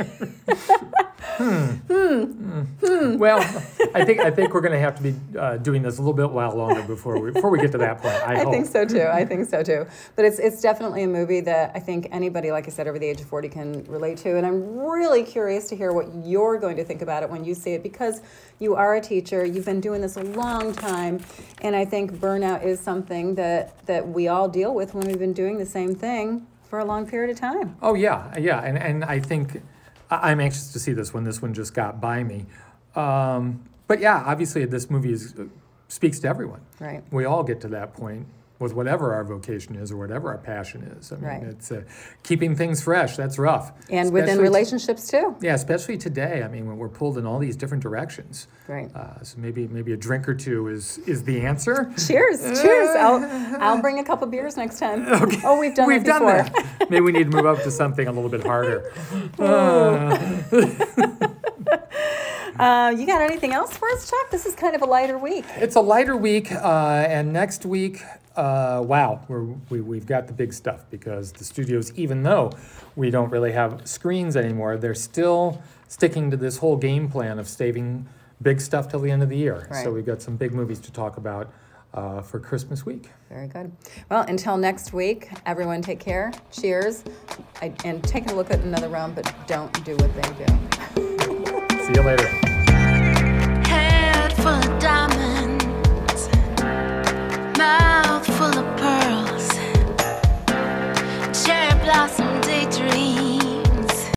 Well, 3.18 3.40
I 3.94 4.04
think 4.04 4.20
I 4.20 4.30
think 4.30 4.54
we're 4.54 4.60
going 4.60 4.72
to 4.72 4.78
have 4.78 4.96
to 4.96 5.02
be 5.02 5.14
uh, 5.38 5.56
doing 5.58 5.82
this 5.82 5.98
a 5.98 6.00
little 6.00 6.14
bit 6.14 6.30
while 6.30 6.54
longer 6.54 6.82
before 6.82 7.18
we 7.18 7.30
before 7.30 7.50
we 7.50 7.58
get 7.58 7.72
to 7.72 7.78
that 7.78 7.98
point. 8.00 8.14
I, 8.14 8.34
I 8.40 8.44
hope. 8.44 8.52
think 8.52 8.66
so 8.66 8.84
too. 8.84 9.02
I 9.02 9.24
think 9.24 9.48
so 9.48 9.62
too. 9.62 9.86
But 10.14 10.24
it's 10.24 10.38
it's 10.38 10.60
definitely 10.60 11.02
a 11.02 11.08
movie 11.08 11.40
that 11.40 11.72
I 11.74 11.80
think 11.80 12.08
anybody, 12.10 12.52
like 12.52 12.66
I 12.66 12.70
said, 12.70 12.86
over 12.86 12.98
the 12.98 13.06
age 13.06 13.20
of 13.20 13.26
40 13.26 13.48
can 13.48 13.84
relate 13.84 14.18
to. 14.18 14.36
And 14.36 14.46
I'm 14.46 14.78
really 14.78 15.22
curious 15.22 15.68
to 15.70 15.76
hear 15.76 15.92
what 15.92 16.06
you're 16.24 16.58
going 16.58 16.76
to 16.76 16.84
think 16.84 17.02
about 17.02 17.22
it 17.22 17.30
when 17.30 17.44
you 17.44 17.54
see 17.54 17.72
it 17.72 17.82
because 17.82 18.20
you 18.58 18.74
are 18.74 18.94
a 18.94 19.00
teacher. 19.00 19.44
You've 19.44 19.66
been 19.66 19.80
doing 19.80 20.00
this 20.00 20.16
a 20.16 20.22
long 20.22 20.72
time, 20.74 21.20
and 21.60 21.76
I 21.76 21.84
think 21.84 22.12
burnout 22.12 22.64
is 22.64 22.80
something 22.80 23.34
that 23.34 23.84
that 23.86 24.08
we 24.08 24.28
all 24.28 24.35
deal 24.44 24.74
with 24.74 24.94
when 24.94 25.06
we've 25.06 25.18
been 25.18 25.32
doing 25.32 25.58
the 25.58 25.66
same 25.66 25.94
thing 25.94 26.46
for 26.68 26.78
a 26.78 26.84
long 26.84 27.06
period 27.06 27.30
of 27.30 27.38
time. 27.38 27.76
Oh 27.80 27.94
yeah, 27.94 28.36
yeah, 28.38 28.60
and 28.62 28.76
and 28.78 29.04
I 29.04 29.20
think 29.20 29.62
I'm 30.10 30.40
anxious 30.40 30.72
to 30.72 30.78
see 30.78 30.92
this 30.92 31.14
one. 31.14 31.24
This 31.24 31.40
one 31.42 31.54
just 31.54 31.74
got 31.74 32.00
by 32.00 32.22
me. 32.22 32.46
Um, 32.94 33.64
but 33.88 34.00
yeah, 34.00 34.22
obviously 34.26 34.64
this 34.64 34.90
movie 34.90 35.12
is, 35.12 35.34
uh, 35.38 35.44
speaks 35.88 36.18
to 36.20 36.28
everyone. 36.28 36.60
Right. 36.80 37.02
We 37.10 37.24
all 37.24 37.42
get 37.42 37.60
to 37.62 37.68
that 37.68 37.94
point 37.94 38.26
with 38.58 38.72
whatever 38.74 39.12
our 39.14 39.22
vocation 39.24 39.76
is 39.76 39.92
or 39.92 39.96
whatever 39.96 40.28
our 40.30 40.38
passion 40.38 40.82
is. 40.98 41.12
I 41.12 41.16
mean, 41.16 41.24
Right. 41.24 41.42
it's 41.42 41.70
uh, 41.70 41.82
keeping 42.22 42.56
things 42.56 42.82
fresh. 42.82 43.16
That's 43.16 43.38
rough. 43.38 43.72
And 43.90 44.12
within 44.12 44.30
Especially- 44.30 44.42
relationships 44.42 45.08
too. 45.08 45.36
Yeah, 45.42 45.54
especially 45.54 45.98
today. 45.98 46.42
I 46.42 46.48
mean, 46.48 46.66
when 46.66 46.78
we're 46.78 46.88
pulled 46.88 47.18
in 47.18 47.26
all 47.26 47.38
these 47.38 47.56
different 47.56 47.82
directions. 47.82 48.48
Right. 48.68 48.90
Uh, 48.94 49.22
so 49.22 49.38
maybe 49.38 49.68
maybe 49.68 49.92
a 49.92 49.96
drink 49.96 50.28
or 50.28 50.34
two 50.34 50.68
is 50.68 50.98
is 51.06 51.22
the 51.24 51.40
answer. 51.42 51.92
Cheers, 52.06 52.40
cheers. 52.60 52.96
I'll, 52.96 53.22
I'll 53.60 53.80
bring 53.82 53.98
a 53.98 54.04
couple 54.04 54.26
beers 54.28 54.56
next 54.56 54.78
time. 54.78 55.06
Okay. 55.26 55.40
Oh, 55.44 55.58
we've 55.58 55.74
done 55.74 55.86
We've 55.88 56.04
that 56.04 56.18
done 56.20 56.44
before. 56.50 56.62
that. 56.78 56.90
Maybe 56.90 57.00
we 57.04 57.12
need 57.12 57.30
to 57.30 57.36
move 57.36 57.46
up 57.46 57.62
to 57.64 57.70
something 57.70 58.06
a 58.06 58.12
little 58.12 58.30
bit 58.30 58.42
harder. 58.44 58.92
Uh, 59.38 60.16
Uh, 62.58 62.88
you 62.96 63.04
got 63.06 63.20
anything 63.20 63.52
else 63.52 63.76
for 63.76 63.86
us, 63.90 64.08
Chuck? 64.08 64.30
This 64.30 64.46
is 64.46 64.54
kind 64.54 64.74
of 64.74 64.80
a 64.80 64.86
lighter 64.86 65.18
week. 65.18 65.44
It's 65.56 65.76
a 65.76 65.80
lighter 65.80 66.16
week, 66.16 66.50
uh, 66.50 67.04
and 67.06 67.30
next 67.30 67.66
week, 67.66 68.00
uh, 68.36 68.82
wow, 68.84 69.20
we 69.70 69.80
we, 69.80 69.96
have 69.98 70.06
got 70.06 70.26
the 70.26 70.32
big 70.32 70.52
stuff 70.52 70.84
because 70.90 71.32
the 71.32 71.44
studios, 71.44 71.92
even 71.94 72.22
though 72.22 72.52
we 72.94 73.10
don't 73.10 73.30
really 73.30 73.52
have 73.52 73.86
screens 73.86 74.36
anymore, 74.36 74.76
they're 74.76 74.94
still 74.94 75.62
sticking 75.88 76.30
to 76.30 76.36
this 76.36 76.58
whole 76.58 76.76
game 76.76 77.08
plan 77.08 77.38
of 77.38 77.48
saving 77.48 78.06
big 78.42 78.60
stuff 78.60 78.88
till 78.88 79.00
the 79.00 79.10
end 79.10 79.22
of 79.22 79.28
the 79.28 79.36
year. 79.36 79.66
Right. 79.70 79.82
So 79.84 79.92
we've 79.92 80.06
got 80.06 80.20
some 80.20 80.36
big 80.36 80.52
movies 80.52 80.80
to 80.80 80.92
talk 80.92 81.16
about 81.16 81.50
uh, 81.94 82.20
for 82.20 82.38
Christmas 82.38 82.84
week. 82.84 83.10
Very 83.28 83.48
good. 83.48 83.72
Well, 84.10 84.22
until 84.22 84.56
next 84.56 84.92
week, 84.92 85.30
everyone 85.46 85.82
take 85.82 86.00
care. 86.00 86.32
Cheers. 86.52 87.04
I, 87.62 87.72
and 87.84 88.02
take 88.04 88.30
a 88.30 88.34
look 88.34 88.50
at 88.50 88.60
another 88.60 88.88
round, 88.88 89.14
but 89.14 89.32
don't 89.46 89.72
do 89.84 89.96
what 89.96 90.14
they 90.14 90.44
do. 90.44 90.58
See 91.86 91.92
you 91.94 92.02
later. 92.02 92.26
Head 93.66 94.32
for 94.34 94.60
diamonds. 94.78 96.28
My 97.58 98.05
mouth 98.16 98.26
full 98.38 98.58
of 98.58 98.76
pearls, 98.78 99.48
cherry 101.44 101.78
blossom. 101.84 102.25